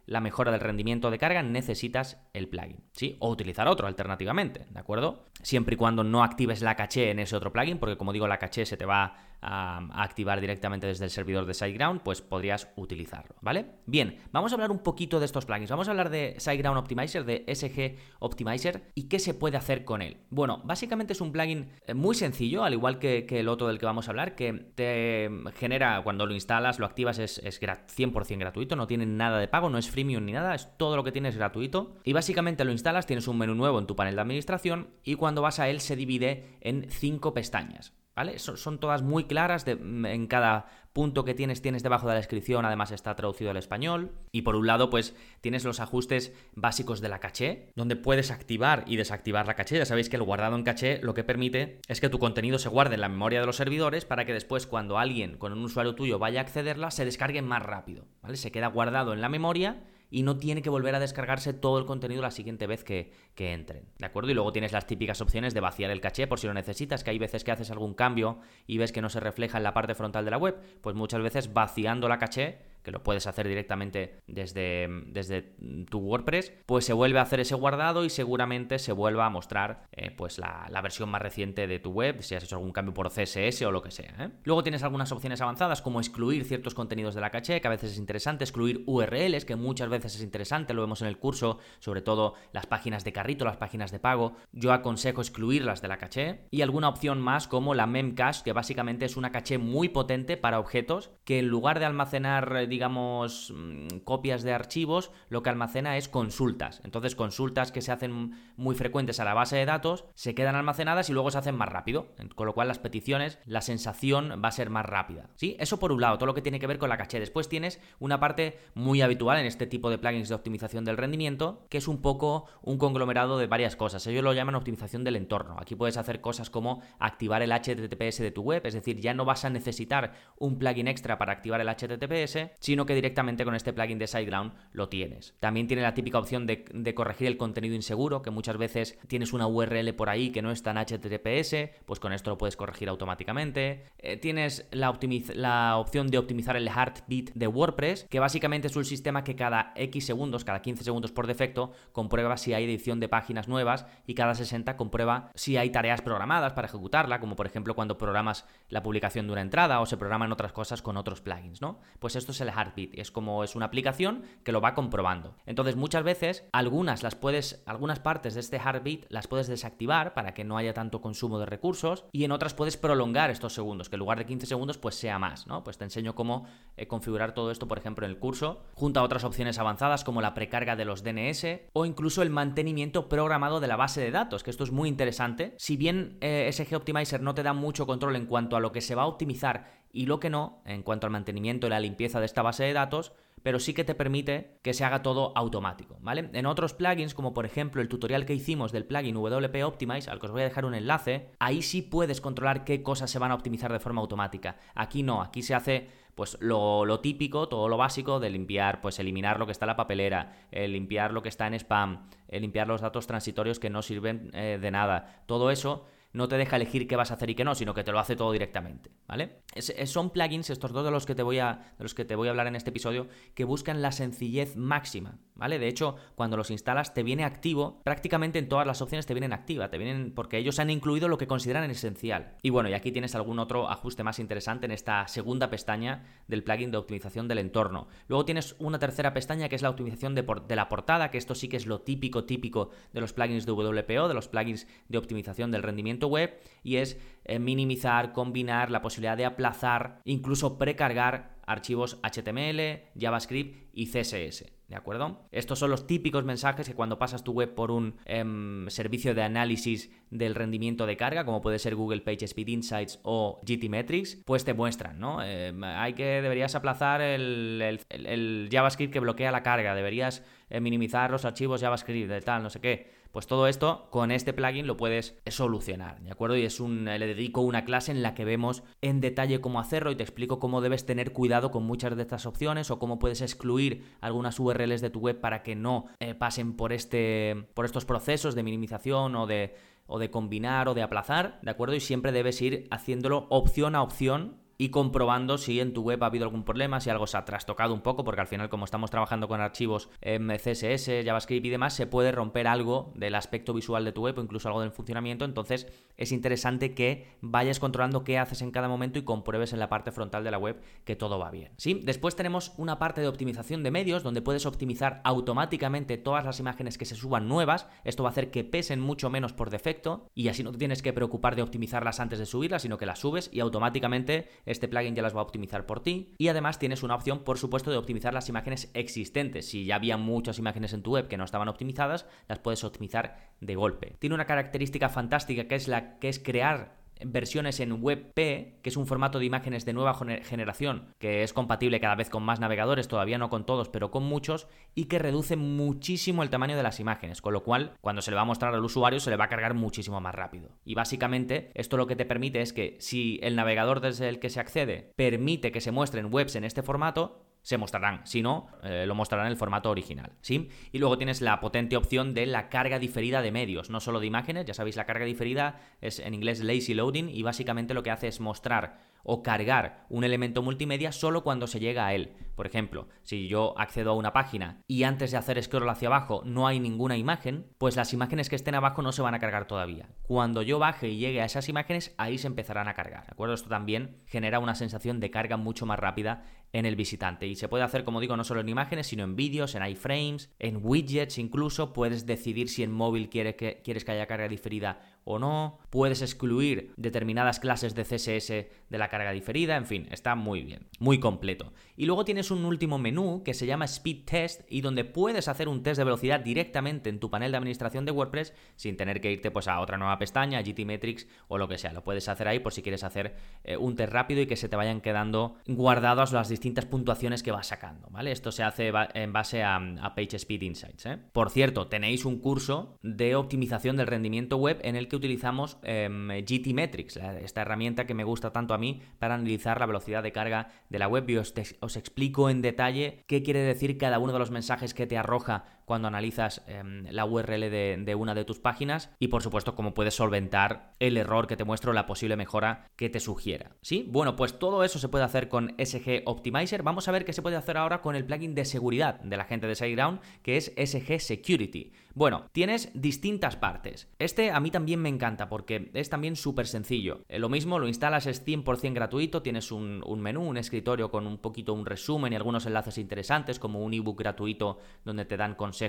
la 0.06 0.20
mejora 0.20 0.52
del 0.52 0.60
rendimiento 0.60 1.10
de 1.10 1.18
carga, 1.18 1.42
necesitas 1.42 2.18
el 2.32 2.48
plugin, 2.48 2.84
¿sí? 2.92 3.16
O 3.20 3.30
utilizar 3.30 3.68
otro 3.68 3.86
alternativamente, 3.86 4.66
¿de 4.70 4.80
acuerdo? 4.80 5.24
Siempre 5.42 5.74
y 5.74 5.78
cuando 5.78 6.04
no 6.04 6.22
actives 6.22 6.62
la 6.62 6.76
caché 6.76 7.10
en 7.10 7.18
ese 7.18 7.36
otro 7.36 7.52
plugin, 7.52 7.78
porque 7.78 7.96
como 7.96 8.12
digo, 8.12 8.28
la 8.28 8.38
caché 8.38 8.64
se 8.64 8.76
te 8.76 8.86
va 8.86 9.16
a, 9.42 10.02
activar 10.02 10.40
directamente 10.40 10.86
desde 10.86 11.04
el 11.04 11.10
servidor 11.10 11.46
de 11.46 11.54
SiteGround, 11.54 12.02
pues 12.02 12.20
podrías 12.20 12.68
utilizarlo, 12.76 13.36
¿vale? 13.40 13.66
Bien, 13.86 14.18
vamos 14.32 14.52
a 14.52 14.54
hablar 14.54 14.70
un 14.70 14.80
poquito 14.80 15.18
de 15.18 15.26
estos 15.26 15.46
plugins. 15.46 15.70
Vamos 15.70 15.88
a 15.88 15.90
hablar 15.92 16.10
de 16.10 16.36
SiteGround 16.38 16.78
Optimizer, 16.78 17.24
de 17.24 17.44
SG 17.54 17.98
Optimizer 18.18 18.90
y 18.94 19.04
qué 19.08 19.18
se 19.18 19.34
puede 19.34 19.56
hacer 19.56 19.84
con 19.84 20.02
él. 20.02 20.18
Bueno, 20.30 20.60
básicamente 20.64 21.12
es 21.12 21.20
un 21.20 21.32
plugin 21.32 21.70
eh, 21.86 21.94
muy 21.94 22.14
sencillo, 22.14 22.64
al 22.64 22.72
igual 22.72 22.98
que, 22.98 23.26
el 23.30 23.48
otro 23.48 23.68
del 23.68 23.78
que 23.78 23.86
vamos 23.86 24.08
a 24.08 24.10
hablar, 24.10 24.34
que 24.34 24.52
te 24.74 25.30
genera, 25.54 26.02
cuando 26.02 26.26
lo 26.26 26.34
instalas, 26.34 26.78
lo 26.78 26.86
activas, 26.86 27.18
es, 27.18 27.38
es 27.38 27.60
100% 27.60 28.38
gratuito, 28.38 28.76
no 28.76 28.86
tiene 28.86 29.06
nada 29.06 29.38
de 29.38 29.48
pago, 29.48 29.70
no 29.70 29.78
es 29.78 29.90
freemium 29.90 30.24
ni 30.24 30.32
nada, 30.32 30.54
es 30.54 30.76
todo 30.76 30.96
lo 30.96 31.04
que 31.04 31.12
tienes 31.12 31.36
gratuito. 31.36 31.96
Y 32.04 32.12
básicamente 32.12 32.64
lo 32.64 32.72
instalas, 32.72 33.06
tienes 33.06 33.28
un 33.28 33.38
menú 33.38 33.54
nuevo 33.54 33.78
en 33.78 33.86
tu 33.86 33.96
panel 33.96 34.14
de 34.16 34.22
administración 34.22 34.88
y 35.04 35.14
cuando 35.14 35.42
vas 35.42 35.58
a 35.58 35.68
él 35.68 35.80
se 35.80 35.96
divide 35.96 36.58
en 36.60 36.86
cinco 36.90 37.34
pestañas. 37.34 37.99
Son, 38.38 38.78
todas 38.78 39.02
muy 39.02 39.24
claras, 39.24 39.66
en 39.66 40.26
cada 40.26 40.66
punto 40.92 41.24
que 41.24 41.34
tienes 41.34 41.62
tienes 41.62 41.82
debajo 41.82 42.06
de 42.06 42.14
la 42.14 42.18
descripción, 42.18 42.64
además 42.64 42.90
está 42.90 43.14
traducido 43.14 43.50
al 43.50 43.56
español. 43.56 44.12
Y 44.32 44.42
por 44.42 44.56
un 44.56 44.66
lado, 44.66 44.90
pues 44.90 45.14
tienes 45.40 45.64
los 45.64 45.80
ajustes 45.80 46.32
básicos 46.54 47.00
de 47.00 47.08
la 47.08 47.20
caché, 47.20 47.72
donde 47.76 47.96
puedes 47.96 48.30
activar 48.30 48.84
y 48.86 48.96
desactivar 48.96 49.46
la 49.46 49.54
caché. 49.54 49.78
Ya 49.78 49.86
sabéis 49.86 50.08
que 50.08 50.16
el 50.16 50.22
guardado 50.22 50.56
en 50.56 50.64
caché 50.64 51.00
lo 51.02 51.14
que 51.14 51.24
permite 51.24 51.80
es 51.88 52.00
que 52.00 52.08
tu 52.08 52.18
contenido 52.18 52.58
se 52.58 52.68
guarde 52.68 52.94
en 52.94 53.00
la 53.00 53.08
memoria 53.08 53.40
de 53.40 53.46
los 53.46 53.56
servidores 53.56 54.04
para 54.04 54.24
que 54.24 54.32
después 54.32 54.66
cuando 54.66 54.98
alguien 54.98 55.36
con 55.36 55.52
un 55.52 55.64
usuario 55.64 55.94
tuyo 55.94 56.18
vaya 56.18 56.40
a 56.40 56.44
accederla, 56.44 56.90
se 56.90 57.04
descargue 57.04 57.42
más 57.42 57.62
rápido, 57.62 58.06
¿vale? 58.22 58.36
Se 58.36 58.52
queda 58.52 58.66
guardado 58.68 59.12
en 59.12 59.20
la 59.20 59.28
memoria 59.28 59.84
y 60.10 60.22
no 60.22 60.36
tiene 60.36 60.60
que 60.60 60.70
volver 60.70 60.94
a 60.94 61.00
descargarse 61.00 61.52
todo 61.52 61.78
el 61.78 61.86
contenido 61.86 62.20
la 62.20 62.30
siguiente 62.30 62.66
vez 62.66 62.84
que, 62.84 63.12
entren. 63.36 63.86
¿De 63.98 64.04
acuerdo? 64.04 64.30
Y 64.30 64.34
luego 64.34 64.52
tienes 64.52 64.72
las 64.72 64.86
típicas 64.86 65.22
opciones 65.22 65.54
de 65.54 65.60
vaciar 65.60 65.90
el 65.90 66.02
caché 66.02 66.26
por 66.26 66.38
si 66.38 66.46
lo 66.46 66.52
necesitas, 66.52 67.02
que 67.02 67.10
hay 67.10 67.18
veces 67.18 67.42
que 67.42 67.52
haces 67.52 67.70
algún 67.70 67.94
cambio 67.94 68.40
y 68.66 68.76
ves 68.76 68.92
que 68.92 69.00
no 69.00 69.08
se 69.08 69.18
refleja 69.18 69.56
en 69.56 69.64
la 69.64 69.72
parte 69.72 69.94
frontal 69.94 70.26
de 70.26 70.30
la 70.30 70.36
web, 70.36 70.60
pues 70.82 70.94
muchas 70.94 71.22
veces 71.22 71.54
vaciando 71.54 72.06
la 72.06 72.18
caché 72.18 72.58
que 72.82 72.90
lo 72.90 73.02
puedes 73.02 73.26
hacer 73.26 73.48
directamente 73.48 74.20
desde, 74.26 74.88
desde 75.06 75.42
tu 75.90 75.98
WordPress, 75.98 76.52
pues 76.66 76.84
se 76.84 76.92
vuelve 76.92 77.18
a 77.18 77.22
hacer 77.22 77.40
ese 77.40 77.54
guardado 77.54 78.04
y 78.04 78.10
seguramente 78.10 78.78
se 78.78 78.92
vuelva 78.92 79.26
a 79.26 79.30
mostrar 79.30 79.88
eh, 79.92 80.10
pues 80.10 80.38
la, 80.38 80.68
versión 80.82 81.10
más 81.10 81.20
reciente 81.20 81.66
de 81.66 81.78
tu 81.78 81.90
web, 81.90 82.22
si 82.22 82.34
has 82.34 82.44
hecho 82.44 82.56
algún 82.56 82.72
cambio 82.72 82.94
por 82.94 83.10
CSS 83.10 83.62
o 83.62 83.70
lo 83.70 83.82
que 83.82 83.90
sea. 83.90 84.14
¿eh? 84.18 84.30
Luego 84.44 84.62
tienes 84.62 84.82
algunas 84.82 85.12
opciones 85.12 85.40
avanzadas 85.42 85.82
como 85.82 86.00
excluir 86.00 86.44
ciertos 86.44 86.74
contenidos 86.74 87.14
de 87.14 87.20
la 87.20 87.30
caché, 87.30 87.60
que 87.60 87.66
a 87.66 87.70
veces 87.70 87.92
es 87.92 87.98
interesante, 87.98 88.44
excluir 88.44 88.82
URLs, 88.86 89.44
que 89.44 89.56
muchas 89.56 89.90
veces 89.90 90.14
es 90.14 90.22
interesante, 90.22 90.72
lo 90.72 90.80
vemos 90.80 91.02
en 91.02 91.08
el 91.08 91.18
curso, 91.18 91.58
sobre 91.80 92.00
todo 92.00 92.34
las 92.52 92.66
páginas 92.66 93.04
de 93.04 93.12
carrito, 93.12 93.44
las 93.44 93.58
páginas 93.58 93.90
de 93.90 93.98
pago. 93.98 94.36
Yo 94.52 94.72
aconsejo 94.72 95.20
excluirlas 95.20 95.82
de 95.82 95.88
la 95.88 95.98
caché. 95.98 96.46
Y 96.50 96.62
alguna 96.62 96.88
opción 96.88 97.20
más 97.20 97.46
como 97.46 97.74
la 97.74 97.86
Memcache, 97.86 98.42
que 98.42 98.52
básicamente 98.52 99.04
es 99.04 99.16
una 99.16 99.32
caché 99.32 99.58
muy 99.58 99.88
potente 99.88 100.36
para 100.36 100.58
objetos 100.58 101.10
que 101.24 101.38
en 101.38 101.48
lugar 101.48 101.78
de 101.78 101.84
almacenar 101.86 102.68
digamos, 102.70 103.52
mm, 103.54 103.98
copias 104.04 104.42
de 104.42 104.54
archivos, 104.54 105.10
lo 105.28 105.42
que 105.42 105.50
almacena 105.50 105.98
es 105.98 106.08
consultas. 106.08 106.80
Entonces, 106.84 107.14
consultas 107.14 107.72
que 107.72 107.82
se 107.82 107.92
hacen 107.92 108.32
muy 108.56 108.74
frecuentes 108.74 109.20
a 109.20 109.24
la 109.24 109.34
base 109.34 109.56
de 109.56 109.66
datos 109.66 110.06
se 110.14 110.34
quedan 110.34 110.54
almacenadas 110.54 111.10
y 111.10 111.12
luego 111.12 111.30
se 111.30 111.38
hacen 111.38 111.56
más 111.56 111.68
rápido. 111.68 112.08
Con 112.34 112.46
lo 112.46 112.54
cual, 112.54 112.68
las 112.68 112.78
peticiones, 112.78 113.38
la 113.44 113.60
sensación 113.60 114.40
va 114.42 114.48
a 114.48 114.52
ser 114.52 114.70
más 114.70 114.86
rápida. 114.86 115.28
¿Sí? 115.34 115.56
Eso 115.60 115.78
por 115.78 115.92
un 115.92 116.00
lado, 116.00 116.16
todo 116.16 116.26
lo 116.26 116.34
que 116.34 116.42
tiene 116.42 116.58
que 116.58 116.66
ver 116.66 116.78
con 116.78 116.88
la 116.88 116.96
caché. 116.96 117.20
Después 117.20 117.48
tienes 117.48 117.80
una 117.98 118.20
parte 118.20 118.58
muy 118.74 119.02
habitual 119.02 119.38
en 119.38 119.46
este 119.46 119.66
tipo 119.66 119.90
de 119.90 119.98
plugins 119.98 120.28
de 120.28 120.34
optimización 120.34 120.84
del 120.84 120.96
rendimiento, 120.96 121.66
que 121.68 121.78
es 121.78 121.88
un 121.88 122.00
poco 122.00 122.46
un 122.62 122.78
conglomerado 122.78 123.38
de 123.38 123.46
varias 123.46 123.76
cosas. 123.76 124.06
Ellos 124.06 124.24
lo 124.24 124.32
llaman 124.32 124.54
optimización 124.54 125.04
del 125.04 125.16
entorno. 125.16 125.56
Aquí 125.58 125.74
puedes 125.74 125.96
hacer 125.96 126.20
cosas 126.20 126.50
como 126.50 126.82
activar 126.98 127.42
el 127.42 127.52
HTTPS 127.52 128.18
de 128.18 128.30
tu 128.30 128.42
web, 128.42 128.64
es 128.64 128.74
decir, 128.74 129.00
ya 129.00 129.14
no 129.14 129.24
vas 129.24 129.44
a 129.44 129.50
necesitar 129.50 130.12
un 130.38 130.58
plugin 130.58 130.88
extra 130.88 131.18
para 131.18 131.32
activar 131.32 131.60
el 131.60 131.68
HTTPS, 131.68 132.59
sino 132.60 132.86
que 132.86 132.94
directamente 132.94 133.44
con 133.44 133.54
este 133.54 133.72
plugin 133.72 133.98
de 133.98 134.06
SiteGround 134.06 134.52
lo 134.72 134.88
tienes. 134.88 135.34
También 135.40 135.66
tiene 135.66 135.82
la 135.82 135.94
típica 135.94 136.18
opción 136.18 136.46
de, 136.46 136.94
corregir 136.94 137.26
el 137.26 137.36
contenido 137.36 137.74
inseguro, 137.74 138.22
que 138.22 138.30
muchas 138.30 138.56
veces 138.56 138.98
tienes 139.08 139.32
una 139.32 139.46
URL 139.46 139.92
por 139.94 140.08
ahí 140.08 140.30
que 140.30 140.42
no 140.42 140.50
está 140.50 140.70
en 140.70 140.78
HTTPS, 140.78 141.82
pues 141.86 141.98
con 141.98 142.12
esto 142.12 142.30
lo 142.30 142.38
puedes 142.38 142.56
corregir 142.56 142.88
automáticamente. 142.88 143.84
Eh, 143.98 144.16
tienes 144.16 144.68
la, 144.70 144.90
opción 144.90 146.08
de 146.08 146.18
optimizar 146.18 146.56
el 146.56 146.68
heartbeat 146.68 147.30
de 147.34 147.46
WordPress, 147.46 148.06
que 148.08 148.20
básicamente 148.20 148.68
es 148.68 148.76
un 148.76 148.84
sistema 148.84 149.24
que 149.24 149.34
cada 149.34 149.72
X 149.76 150.04
segundos, 150.04 150.44
cada 150.44 150.62
15 150.62 150.84
segundos 150.84 151.12
por 151.12 151.26
defecto, 151.26 151.72
comprueba 151.92 152.36
si 152.36 152.52
hay 152.52 152.64
edición 152.64 153.00
de 153.00 153.08
páginas 153.08 153.48
nuevas 153.48 153.86
y 154.06 154.14
cada 154.14 154.34
60 154.34 154.76
comprueba 154.76 155.30
si 155.34 155.56
hay 155.56 155.70
tareas 155.70 156.02
programadas 156.02 156.52
para 156.52 156.68
ejecutarla, 156.68 157.20
como 157.20 157.36
por 157.36 157.46
ejemplo 157.46 157.74
cuando 157.74 157.96
programas 157.96 158.46
la 158.68 158.82
publicación 158.82 159.26
de 159.26 159.32
una 159.32 159.42
entrada 159.42 159.80
o 159.80 159.86
se 159.86 159.96
programan 159.96 160.32
otras 160.32 160.52
cosas 160.52 160.82
con 160.82 160.96
otros 160.96 161.20
plugins, 161.20 161.60
¿no? 161.60 161.80
Pues 161.98 162.16
esto 162.16 162.32
es 162.32 162.40
Heartbeat, 162.50 162.90
es 162.94 163.10
como 163.10 163.44
es 163.44 163.56
una 163.56 163.66
aplicación 163.66 164.24
que 164.44 164.52
lo 164.52 164.60
va 164.60 164.74
comprobando. 164.74 165.34
Entonces, 165.46 165.76
muchas 165.76 166.02
veces 166.02 166.44
algunas 166.52 167.02
las 167.02 167.14
puedes 167.14 167.62
algunas 167.66 168.00
partes 168.00 168.34
de 168.34 168.40
este 168.40 168.58
Heartbeat 168.58 169.06
las 169.08 169.26
puedes 169.26 169.46
desactivar 169.46 170.14
para 170.14 170.34
que 170.34 170.44
no 170.44 170.56
haya 170.56 170.74
tanto 170.74 171.00
consumo 171.00 171.38
de 171.38 171.46
recursos 171.46 172.04
y 172.12 172.24
en 172.24 172.32
otras 172.32 172.54
puedes 172.54 172.76
prolongar 172.76 173.30
estos 173.30 173.54
segundos, 173.54 173.88
que 173.88 173.96
en 173.96 174.00
lugar 174.00 174.18
de 174.18 174.26
15 174.26 174.46
segundos 174.46 174.78
pues 174.78 174.94
sea 174.94 175.18
más, 175.18 175.46
¿no? 175.46 175.64
Pues 175.64 175.78
te 175.78 175.84
enseño 175.84 176.14
cómo 176.14 176.46
eh, 176.76 176.86
configurar 176.86 177.34
todo 177.34 177.50
esto, 177.50 177.68
por 177.68 177.78
ejemplo, 177.78 178.06
en 178.06 178.12
el 178.12 178.18
curso, 178.18 178.62
junto 178.74 179.00
a 179.00 179.02
otras 179.02 179.24
opciones 179.24 179.58
avanzadas 179.58 180.04
como 180.04 180.20
la 180.20 180.34
precarga 180.34 180.76
de 180.76 180.84
los 180.84 181.02
DNS 181.02 181.46
o 181.72 181.86
incluso 181.86 182.22
el 182.22 182.30
mantenimiento 182.30 183.08
programado 183.08 183.60
de 183.60 183.68
la 183.68 183.76
base 183.76 184.00
de 184.00 184.10
datos, 184.10 184.42
que 184.42 184.50
esto 184.50 184.64
es 184.64 184.72
muy 184.72 184.88
interesante. 184.88 185.54
Si 185.58 185.76
bien 185.76 186.18
eh, 186.20 186.50
SG 186.52 186.74
Optimizer 186.74 187.22
no 187.22 187.34
te 187.34 187.42
da 187.42 187.52
mucho 187.52 187.86
control 187.86 188.16
en 188.16 188.26
cuanto 188.26 188.56
a 188.56 188.60
lo 188.60 188.72
que 188.72 188.80
se 188.80 188.94
va 188.94 189.02
a 189.02 189.06
optimizar 189.06 189.79
y 189.92 190.06
lo 190.06 190.20
que 190.20 190.30
no, 190.30 190.62
en 190.64 190.82
cuanto 190.82 191.06
al 191.06 191.12
mantenimiento 191.12 191.66
y 191.66 191.70
la 191.70 191.80
limpieza 191.80 192.20
de 192.20 192.26
esta 192.26 192.42
base 192.42 192.64
de 192.64 192.72
datos, 192.72 193.12
pero 193.42 193.58
sí 193.58 193.72
que 193.72 193.84
te 193.84 193.94
permite 193.94 194.58
que 194.62 194.74
se 194.74 194.84
haga 194.84 195.02
todo 195.02 195.32
automático, 195.34 195.96
¿vale? 196.00 196.28
En 196.32 196.46
otros 196.46 196.74
plugins, 196.74 197.14
como 197.14 197.32
por 197.32 197.46
ejemplo 197.46 197.80
el 197.80 197.88
tutorial 197.88 198.26
que 198.26 198.34
hicimos 198.34 198.72
del 198.72 198.84
plugin 198.84 199.16
WP 199.16 199.64
Optimize, 199.64 200.10
al 200.10 200.20
que 200.20 200.26
os 200.26 200.32
voy 200.32 200.42
a 200.42 200.44
dejar 200.44 200.64
un 200.64 200.74
enlace, 200.74 201.30
ahí 201.38 201.62
sí 201.62 201.82
puedes 201.82 202.20
controlar 202.20 202.64
qué 202.64 202.82
cosas 202.82 203.10
se 203.10 203.18
van 203.18 203.30
a 203.30 203.34
optimizar 203.34 203.72
de 203.72 203.80
forma 203.80 204.00
automática. 204.00 204.56
Aquí 204.74 205.02
no, 205.02 205.22
aquí 205.22 205.42
se 205.42 205.54
hace 205.54 205.88
pues 206.14 206.36
lo, 206.40 207.00
típico, 207.00 207.48
todo 207.48 207.68
lo 207.68 207.78
básico 207.78 208.20
de 208.20 208.28
limpiar, 208.28 208.82
pues 208.82 208.98
eliminar 208.98 209.38
lo 209.38 209.46
que 209.46 209.52
está 209.52 209.64
en 209.64 209.68
la 209.68 209.76
papelera, 209.76 210.34
limpiar 210.52 211.12
lo 211.12 211.22
que 211.22 211.30
está 211.30 211.46
en 211.46 211.54
spam, 211.54 212.08
limpiar 212.28 212.66
los 212.66 212.82
datos 212.82 213.06
transitorios 213.06 213.58
que 213.58 213.70
no 213.70 213.80
sirven 213.80 214.30
eh, 214.34 214.58
de 214.60 214.70
nada. 214.70 215.22
Todo 215.24 215.50
eso 215.50 215.86
no 216.12 216.28
te 216.28 216.36
deja 216.36 216.56
elegir 216.56 216.86
qué 216.88 216.96
vas 216.96 217.10
a 217.10 217.14
hacer 217.14 217.30
y 217.30 217.34
qué 217.34 217.44
no, 217.44 217.54
sino 217.54 217.74
que 217.74 217.84
te 217.84 217.92
lo 217.92 217.98
hace 217.98 218.16
todo 218.16 218.32
directamente, 218.32 218.90
¿vale? 219.06 219.42
son 219.84 220.10
plugins, 220.10 220.50
estos 220.50 220.72
dos 220.72 220.84
de 220.84 220.90
los, 220.90 221.06
que 221.06 221.14
te 221.14 221.22
voy 221.22 221.38
a, 221.38 221.74
de 221.78 221.84
los 221.84 221.94
que 221.94 222.04
te 222.04 222.16
voy 222.16 222.28
a 222.28 222.30
hablar 222.30 222.46
en 222.46 222.56
este 222.56 222.70
episodio, 222.70 223.08
que 223.34 223.44
buscan 223.44 223.82
la 223.82 223.92
sencillez 223.92 224.56
máxima, 224.56 225.18
¿vale? 225.40 225.58
De 225.58 225.66
hecho, 225.66 225.96
cuando 226.14 226.36
los 226.36 226.50
instalas 226.50 226.94
te 226.94 227.02
viene 227.02 227.24
activo, 227.24 227.80
prácticamente 227.82 228.38
en 228.38 228.48
todas 228.48 228.66
las 228.66 228.82
opciones 228.82 229.06
te 229.06 229.14
vienen 229.14 229.32
activa, 229.32 229.70
te 229.70 229.78
vienen 229.78 230.12
porque 230.14 230.38
ellos 230.38 230.58
han 230.58 230.70
incluido 230.70 231.08
lo 231.08 231.18
que 231.18 231.26
consideran 231.26 231.68
esencial. 231.70 232.36
Y 232.42 232.50
bueno, 232.50 232.68
y 232.68 232.74
aquí 232.74 232.92
tienes 232.92 233.14
algún 233.14 233.38
otro 233.38 233.68
ajuste 233.68 234.04
más 234.04 234.18
interesante 234.18 234.66
en 234.66 234.72
esta 234.72 235.08
segunda 235.08 235.50
pestaña 235.50 236.04
del 236.28 236.44
plugin 236.44 236.70
de 236.70 236.76
optimización 236.76 237.26
del 237.26 237.38
entorno. 237.38 237.88
Luego 238.06 238.24
tienes 238.24 238.54
una 238.58 238.78
tercera 238.78 239.14
pestaña 239.14 239.48
que 239.48 239.56
es 239.56 239.62
la 239.62 239.70
optimización 239.70 240.14
de, 240.14 240.26
de 240.46 240.56
la 240.56 240.68
portada, 240.68 241.10
que 241.10 241.18
esto 241.18 241.34
sí 241.34 241.48
que 241.48 241.56
es 241.56 241.66
lo 241.66 241.80
típico, 241.80 242.24
típico 242.24 242.70
de 242.92 243.00
los 243.00 243.12
plugins 243.14 243.46
de 243.46 243.52
WPO, 243.52 244.08
de 244.08 244.14
los 244.14 244.28
plugins 244.28 244.66
de 244.88 244.98
optimización 244.98 245.50
del 245.50 245.62
rendimiento 245.62 246.06
web 246.06 246.38
y 246.62 246.76
es 246.76 246.98
minimizar, 247.38 248.12
combinar 248.12 248.70
la 248.70 248.82
posibilidad 248.82 249.16
de 249.16 249.26
aplazar, 249.26 250.00
incluso 250.04 250.58
precargar 250.58 251.38
archivos 251.46 251.98
HTML, 252.02 252.80
JavaScript 252.98 253.68
y 253.72 253.86
CSS. 253.86 254.60
¿De 254.70 254.76
acuerdo? 254.76 255.26
Estos 255.32 255.58
son 255.58 255.70
los 255.70 255.88
típicos 255.88 256.24
mensajes 256.24 256.68
que 256.68 256.76
cuando 256.76 256.96
pasas 256.96 257.24
tu 257.24 257.32
web 257.32 257.56
por 257.56 257.72
un 257.72 257.96
em, 258.04 258.68
servicio 258.68 259.16
de 259.16 259.22
análisis 259.22 259.90
del 260.10 260.36
rendimiento 260.36 260.86
de 260.86 260.96
carga, 260.96 261.24
como 261.24 261.40
puede 261.40 261.58
ser 261.58 261.74
Google 261.74 262.02
PageSpeed 262.02 262.46
Insights 262.46 263.00
o 263.02 263.40
GTmetrix, 263.44 264.22
pues 264.24 264.44
te 264.44 264.54
muestran, 264.54 265.00
¿no? 265.00 265.24
Em, 265.24 265.64
hay 265.64 265.94
que, 265.94 266.22
deberías 266.22 266.54
aplazar 266.54 267.00
el, 267.00 268.48
JavaScript 268.48 268.92
que 268.92 269.00
bloquea 269.00 269.32
la 269.32 269.42
carga, 269.42 269.74
deberías 269.74 270.24
eh, 270.50 270.60
minimizar 270.60 271.10
los 271.10 271.24
archivos 271.24 271.60
JavaScript, 271.60 272.08
de 272.08 272.20
tal, 272.20 272.44
no 272.44 272.50
sé 272.50 272.60
qué. 272.60 272.99
Pues 273.12 273.26
todo 273.26 273.48
esto 273.48 273.88
con 273.90 274.12
este 274.12 274.32
plugin 274.32 274.66
lo 274.68 274.76
puedes 274.76 275.18
solucionar, 275.26 276.00
¿de 276.00 276.12
acuerdo? 276.12 276.36
Y 276.36 276.44
es 276.44 276.60
un, 276.60 276.84
le 276.84 277.06
dedico 277.06 277.40
una 277.40 277.64
clase 277.64 277.90
en 277.90 278.02
la 278.02 278.14
que 278.14 278.24
vemos 278.24 278.62
en 278.82 279.00
detalle 279.00 279.40
cómo 279.40 279.58
hacerlo 279.58 279.90
y 279.90 279.96
te 279.96 280.04
explico 280.04 280.38
cómo 280.38 280.60
debes 280.60 280.86
tener 280.86 281.12
cuidado 281.12 281.50
con 281.50 281.64
muchas 281.64 281.96
de 281.96 282.02
estas 282.02 282.24
opciones 282.26 282.70
o 282.70 282.78
cómo 282.78 283.00
puedes 283.00 283.20
excluir 283.20 283.84
algunas 284.00 284.38
URLs 284.38 284.80
de 284.80 284.90
tu 284.90 285.00
web 285.00 285.20
para 285.20 285.42
que 285.42 285.56
no 285.56 285.86
eh, 285.98 286.14
pasen 286.14 286.54
por, 286.54 286.72
este, 286.72 287.48
por 287.54 287.64
estos 287.64 287.84
procesos 287.84 288.36
de 288.36 288.44
minimización 288.44 289.16
o 289.16 289.26
de, 289.26 289.56
o 289.86 289.98
de 289.98 290.10
combinar 290.10 290.68
o 290.68 290.74
de 290.74 290.82
aplazar, 290.82 291.40
¿de 291.42 291.50
acuerdo? 291.50 291.74
Y 291.74 291.80
siempre 291.80 292.12
debes 292.12 292.40
ir 292.40 292.68
haciéndolo 292.70 293.26
opción 293.30 293.74
a 293.74 293.82
opción 293.82 294.38
y 294.60 294.68
comprobando 294.68 295.38
si 295.38 295.58
en 295.58 295.72
tu 295.72 295.80
web 295.80 296.04
ha 296.04 296.08
habido 296.08 296.26
algún 296.26 296.44
problema, 296.44 296.80
si 296.80 296.90
algo 296.90 297.06
se 297.06 297.16
ha 297.16 297.24
trastocado 297.24 297.72
un 297.72 297.80
poco, 297.80 298.04
porque 298.04 298.20
al 298.20 298.26
final 298.26 298.50
como 298.50 298.66
estamos 298.66 298.90
trabajando 298.90 299.26
con 299.26 299.40
archivos 299.40 299.88
CSS, 300.02 301.02
JavaScript 301.02 301.46
y 301.46 301.48
demás, 301.48 301.72
se 301.72 301.86
puede 301.86 302.12
romper 302.12 302.46
algo 302.46 302.92
del 302.94 303.14
aspecto 303.14 303.54
visual 303.54 303.86
de 303.86 303.92
tu 303.92 304.02
web 304.02 304.18
o 304.18 304.20
incluso 304.20 304.48
algo 304.48 304.60
del 304.60 304.70
funcionamiento, 304.70 305.24
entonces 305.24 305.66
es 305.96 306.12
interesante 306.12 306.74
que 306.74 307.06
vayas 307.22 307.58
controlando 307.58 308.04
qué 308.04 308.18
haces 308.18 308.42
en 308.42 308.50
cada 308.50 308.68
momento 308.68 308.98
y 308.98 309.02
compruebes 309.02 309.54
en 309.54 309.60
la 309.60 309.70
parte 309.70 309.92
frontal 309.92 310.24
de 310.24 310.30
la 310.30 310.36
web 310.36 310.60
que 310.84 310.94
todo 310.94 311.18
va 311.18 311.30
bien. 311.30 311.52
¿sí? 311.56 311.80
Después 311.82 312.14
tenemos 312.14 312.52
una 312.58 312.78
parte 312.78 313.00
de 313.00 313.08
optimización 313.08 313.62
de 313.62 313.70
medios 313.70 314.02
donde 314.02 314.20
puedes 314.20 314.44
optimizar 314.44 315.00
automáticamente 315.04 315.96
todas 315.96 316.26
las 316.26 316.38
imágenes 316.38 316.76
que 316.76 316.84
se 316.84 316.96
suban 316.96 317.28
nuevas, 317.28 317.66
esto 317.84 318.02
va 318.02 318.10
a 318.10 318.12
hacer 318.12 318.30
que 318.30 318.44
pesen 318.44 318.78
mucho 318.78 319.08
menos 319.08 319.32
por 319.32 319.48
defecto 319.48 320.06
y 320.14 320.28
así 320.28 320.42
no 320.42 320.52
te 320.52 320.58
tienes 320.58 320.82
que 320.82 320.92
preocupar 320.92 321.34
de 321.34 321.40
optimizarlas 321.40 321.98
antes 321.98 322.18
de 322.18 322.26
subirlas, 322.26 322.60
sino 322.60 322.76
que 322.76 322.84
las 322.84 322.98
subes 322.98 323.30
y 323.32 323.40
automáticamente 323.40 324.28
este 324.50 324.68
plugin 324.68 324.94
ya 324.94 325.02
las 325.02 325.14
va 325.14 325.20
a 325.20 325.24
optimizar 325.24 325.66
por 325.66 325.80
ti. 325.80 326.14
Y 326.18 326.28
además 326.28 326.58
tienes 326.58 326.82
una 326.82 326.94
opción, 326.94 327.24
por 327.24 327.38
supuesto, 327.38 327.70
de 327.70 327.76
optimizar 327.76 328.14
las 328.14 328.28
imágenes 328.28 328.70
existentes. 328.74 329.48
Si 329.48 329.64
ya 329.64 329.76
había 329.76 329.96
muchas 329.96 330.38
imágenes 330.38 330.72
en 330.72 330.82
tu 330.82 330.92
web 330.92 331.08
que 331.08 331.16
no 331.16 331.24
estaban 331.24 331.48
optimizadas, 331.48 332.06
las 332.28 332.38
puedes 332.38 332.64
optimizar 332.64 333.30
de 333.40 333.54
golpe. 333.54 333.96
Tiene 333.98 334.14
una 334.14 334.26
característica 334.26 334.88
fantástica 334.88 335.44
que 335.44 335.54
es 335.54 335.68
la 335.68 335.98
que 335.98 336.08
es 336.08 336.18
crear 336.18 336.80
versiones 337.04 337.60
en 337.60 337.82
WebP, 337.82 338.14
que 338.14 338.68
es 338.68 338.76
un 338.76 338.86
formato 338.86 339.18
de 339.18 339.24
imágenes 339.24 339.64
de 339.64 339.72
nueva 339.72 339.94
generación, 340.22 340.94
que 340.98 341.22
es 341.22 341.32
compatible 341.32 341.80
cada 341.80 341.94
vez 341.94 342.10
con 342.10 342.22
más 342.22 342.40
navegadores, 342.40 342.88
todavía 342.88 343.18
no 343.18 343.30
con 343.30 343.46
todos, 343.46 343.68
pero 343.68 343.90
con 343.90 344.04
muchos, 344.04 344.48
y 344.74 344.84
que 344.84 344.98
reduce 344.98 345.36
muchísimo 345.36 346.22
el 346.22 346.30
tamaño 346.30 346.56
de 346.56 346.62
las 346.62 346.80
imágenes, 346.80 347.20
con 347.20 347.32
lo 347.32 347.42
cual 347.42 347.72
cuando 347.80 348.02
se 348.02 348.10
le 348.10 348.16
va 348.16 348.22
a 348.22 348.26
mostrar 348.26 348.54
al 348.54 348.64
usuario 348.64 349.00
se 349.00 349.10
le 349.10 349.16
va 349.16 349.24
a 349.24 349.28
cargar 349.28 349.54
muchísimo 349.54 350.00
más 350.00 350.14
rápido. 350.14 350.50
Y 350.64 350.74
básicamente 350.74 351.50
esto 351.54 351.76
lo 351.76 351.86
que 351.86 351.96
te 351.96 352.06
permite 352.06 352.40
es 352.40 352.52
que 352.52 352.76
si 352.80 353.18
el 353.22 353.36
navegador 353.36 353.80
desde 353.80 354.08
el 354.08 354.18
que 354.18 354.30
se 354.30 354.40
accede 354.40 354.92
permite 354.96 355.52
que 355.52 355.60
se 355.60 355.72
muestren 355.72 356.12
webs 356.12 356.36
en 356.36 356.44
este 356.44 356.62
formato, 356.62 357.29
se 357.42 357.58
mostrarán. 357.58 358.00
Si 358.04 358.22
no, 358.22 358.48
eh, 358.62 358.84
lo 358.86 358.94
mostrarán 358.94 359.26
en 359.26 359.32
el 359.32 359.38
formato 359.38 359.70
original. 359.70 360.12
¿sí? 360.20 360.50
Y 360.72 360.78
luego 360.78 360.98
tienes 360.98 361.20
la 361.20 361.40
potente 361.40 361.76
opción 361.76 362.14
de 362.14 362.26
la 362.26 362.48
carga 362.48 362.78
diferida 362.78 363.22
de 363.22 363.32
medios, 363.32 363.70
no 363.70 363.80
solo 363.80 364.00
de 364.00 364.06
imágenes. 364.06 364.44
Ya 364.44 364.54
sabéis, 364.54 364.76
la 364.76 364.86
carga 364.86 365.04
diferida 365.04 365.60
es 365.80 365.98
en 365.98 366.14
inglés 366.14 366.40
lazy 366.40 366.74
loading 366.74 367.08
y 367.08 367.22
básicamente 367.22 367.74
lo 367.74 367.82
que 367.82 367.90
hace 367.90 368.08
es 368.08 368.20
mostrar 368.20 368.78
o 369.02 369.22
cargar 369.22 369.86
un 369.88 370.04
elemento 370.04 370.42
multimedia 370.42 370.92
solo 370.92 371.22
cuando 371.22 371.46
se 371.46 371.60
llega 371.60 371.86
a 371.86 371.94
él. 371.94 372.12
Por 372.36 372.46
ejemplo, 372.46 372.88
si 373.02 373.28
yo 373.28 373.54
accedo 373.58 373.90
a 373.90 373.94
una 373.94 374.12
página 374.12 374.62
y 374.66 374.84
antes 374.84 375.10
de 375.10 375.16
hacer 375.16 375.42
scroll 375.42 375.68
hacia 375.68 375.88
abajo 375.88 376.22
no 376.24 376.46
hay 376.46 376.60
ninguna 376.60 376.96
imagen, 376.96 377.46
pues 377.58 377.76
las 377.76 377.92
imágenes 377.92 378.28
que 378.28 378.36
estén 378.36 378.54
abajo 378.54 378.82
no 378.82 378.92
se 378.92 379.02
van 379.02 379.14
a 379.14 379.18
cargar 379.18 379.46
todavía. 379.46 379.88
Cuando 380.02 380.42
yo 380.42 380.58
baje 380.58 380.88
y 380.88 380.98
llegue 380.98 381.20
a 381.20 381.26
esas 381.26 381.48
imágenes, 381.48 381.94
ahí 381.98 382.18
se 382.18 382.26
empezarán 382.26 382.68
a 382.68 382.74
cargar. 382.74 383.04
¿De 383.06 383.12
acuerdo? 383.12 383.34
Esto 383.34 383.48
también 383.48 384.02
genera 384.06 384.38
una 384.38 384.54
sensación 384.54 385.00
de 385.00 385.10
carga 385.10 385.36
mucho 385.36 385.66
más 385.66 385.78
rápida 385.78 386.24
en 386.52 386.66
el 386.66 386.76
visitante. 386.76 387.26
Y 387.26 387.36
se 387.36 387.48
puede 387.48 387.64
hacer, 387.64 387.84
como 387.84 388.00
digo, 388.00 388.16
no 388.16 388.24
solo 388.24 388.40
en 388.40 388.48
imágenes, 388.48 388.88
sino 388.88 389.04
en 389.04 389.16
vídeos, 389.16 389.54
en 389.54 389.64
iframes, 389.66 390.30
en 390.38 390.60
widgets 390.62 391.18
incluso. 391.18 391.72
Puedes 391.72 392.06
decidir 392.06 392.48
si 392.48 392.62
en 392.62 392.72
móvil 392.72 393.08
quieres 393.08 393.36
que, 393.36 393.60
quieres 393.62 393.84
que 393.84 393.92
haya 393.92 394.06
carga 394.06 394.28
diferida 394.28 394.80
o 395.04 395.18
no, 395.18 395.58
puedes 395.70 396.02
excluir 396.02 396.72
determinadas 396.76 397.40
clases 397.40 397.74
de 397.74 397.84
CSS 397.84 398.28
de 398.68 398.78
la 398.78 398.88
carga 398.88 399.12
diferida, 399.12 399.56
en 399.56 399.66
fin, 399.66 399.88
está 399.90 400.14
muy 400.14 400.42
bien, 400.42 400.66
muy 400.78 401.00
completo. 401.00 401.52
Y 401.76 401.86
luego 401.86 402.04
tienes 402.04 402.30
un 402.30 402.44
último 402.44 402.78
menú 402.78 403.22
que 403.24 403.34
se 403.34 403.46
llama 403.46 403.64
Speed 403.64 404.04
Test 404.04 404.42
y 404.48 404.60
donde 404.60 404.84
puedes 404.84 405.28
hacer 405.28 405.48
un 405.48 405.62
test 405.62 405.78
de 405.78 405.84
velocidad 405.84 406.20
directamente 406.20 406.90
en 406.90 407.00
tu 407.00 407.10
panel 407.10 407.32
de 407.32 407.38
administración 407.38 407.84
de 407.84 407.92
WordPress 407.92 408.34
sin 408.56 408.76
tener 408.76 409.00
que 409.00 409.10
irte 409.10 409.30
pues 409.30 409.48
a 409.48 409.60
otra 409.60 409.78
nueva 409.78 409.98
pestaña, 409.98 410.42
GTmetrix 410.42 411.06
o 411.28 411.38
lo 411.38 411.48
que 411.48 411.58
sea. 411.58 411.72
Lo 411.72 411.82
puedes 411.82 412.08
hacer 412.08 412.28
ahí 412.28 412.38
por 412.38 412.52
si 412.52 412.62
quieres 412.62 412.84
hacer 412.84 413.16
eh, 413.44 413.56
un 413.56 413.76
test 413.76 413.92
rápido 413.92 414.20
y 414.20 414.26
que 414.26 414.36
se 414.36 414.48
te 414.48 414.56
vayan 414.56 414.80
quedando 414.80 415.36
guardadas 415.46 416.12
las 416.12 416.28
distintas 416.28 416.39
puntuaciones 416.66 417.22
que 417.22 417.30
vas 417.30 417.48
sacando, 417.48 417.88
¿vale? 417.90 418.12
Esto 418.12 418.32
se 418.32 418.42
hace 418.42 418.72
en 418.94 419.12
base 419.12 419.42
a, 419.42 419.60
PageSpeed 419.94 420.42
Insights. 420.42 420.86
¿eh? 420.86 420.98
Por 421.12 421.30
cierto, 421.30 421.68
tenéis 421.68 422.04
un 422.04 422.18
curso 422.18 422.78
de 422.82 423.14
optimización 423.14 423.76
del 423.76 423.86
rendimiento 423.86 424.36
web 424.36 424.58
en 424.62 424.76
el 424.76 424.88
que 424.88 424.96
utilizamos 424.96 425.58
em, 425.62 426.08
GTmetrix, 426.08 426.96
esta 426.96 427.42
herramienta 427.42 427.86
que 427.86 427.94
me 427.94 428.04
gusta 428.04 428.32
tanto 428.32 428.54
a 428.54 428.58
mí 428.58 428.80
para 428.98 429.14
analizar 429.14 429.60
la 429.60 429.66
velocidad 429.66 430.02
de 430.02 430.12
carga 430.12 430.48
de 430.68 430.78
la 430.78 430.88
web 430.88 431.08
y 431.08 431.16
os 431.16 431.76
explico 431.76 432.30
en 432.30 432.42
detalle 432.42 433.04
qué 433.06 433.22
quiere 433.22 433.40
decir 433.40 433.78
cada 433.78 433.98
uno 433.98 434.12
de 434.12 434.18
los 434.18 434.30
mensajes 434.30 434.74
que 434.74 434.86
te 434.86 434.98
arroja 434.98 435.59
cuando 435.70 435.86
analizas 435.86 436.42
em, 436.48 436.84
la 436.90 437.04
URL 437.04 437.48
de, 437.48 437.94
una 437.96 438.12
de 438.12 438.24
tus 438.24 438.40
páginas 438.40 438.90
y 438.98 439.06
por 439.06 439.22
supuesto 439.22 439.54
cómo 439.54 439.72
puedes 439.72 439.94
solventar 439.94 440.72
el 440.80 440.96
error 440.96 441.28
que 441.28 441.36
te 441.36 441.44
muestro, 441.44 441.72
la 441.72 441.86
posible 441.86 442.16
mejora 442.16 442.66
que 442.74 442.90
te 442.90 442.98
sugiera. 442.98 443.52
¿Sí? 443.62 443.86
Bueno, 443.88 444.16
pues 444.16 444.36
todo 444.40 444.64
eso 444.64 444.80
se 444.80 444.88
puede 444.88 445.04
hacer 445.04 445.28
con 445.28 445.54
SG 445.64 446.02
Optimizer. 446.06 446.64
Vamos 446.64 446.88
a 446.88 446.90
ver 446.90 447.04
qué 447.04 447.12
se 447.12 447.22
puede 447.22 447.36
hacer 447.36 447.56
ahora 447.56 447.82
con 447.82 447.94
el 447.94 448.04
plugin 448.04 448.34
de 448.34 448.46
seguridad 448.46 448.98
de 448.98 449.16
la 449.16 449.26
gente 449.26 449.46
de 449.46 449.54
SiteGround, 449.54 450.00
que 450.24 450.38
es 450.38 450.52
SG 450.56 450.98
Security. 450.98 451.70
Bueno, 451.94 452.26
tienes 452.32 452.70
distintas 452.74 453.36
partes. 453.36 453.88
Este 453.98 454.32
a 454.32 454.40
mí 454.40 454.50
también 454.50 454.80
me 454.80 454.88
encanta 454.88 455.28
porque 455.28 455.70
es 455.74 455.88
también 455.88 456.16
súper 456.16 456.48
sencillo. 456.48 457.02
Eh, 457.08 457.20
lo 457.20 457.28
mismo, 457.28 457.60
lo 457.60 457.68
instalas, 457.68 458.06
es 458.06 458.24
100% 458.26 458.74
gratuito, 458.74 459.22
tienes 459.22 459.52
un, 459.52 459.82
un, 459.86 460.00
menú, 460.00 460.22
un 460.22 460.36
escritorio 460.36 460.90
con 460.90 461.06
un 461.06 461.18
poquito 461.18 461.52
un 461.52 461.66
resumen 461.66 462.12
y 462.12 462.16
algunos 462.16 462.46
enlaces 462.46 462.78
interesantes 462.78 463.38
como 463.38 463.60
un 463.60 463.74
ebook 463.74 463.98
gratuito 463.98 464.58
donde 464.84 465.04
te 465.04 465.16
dan 465.16 465.34
consejos 465.34 465.59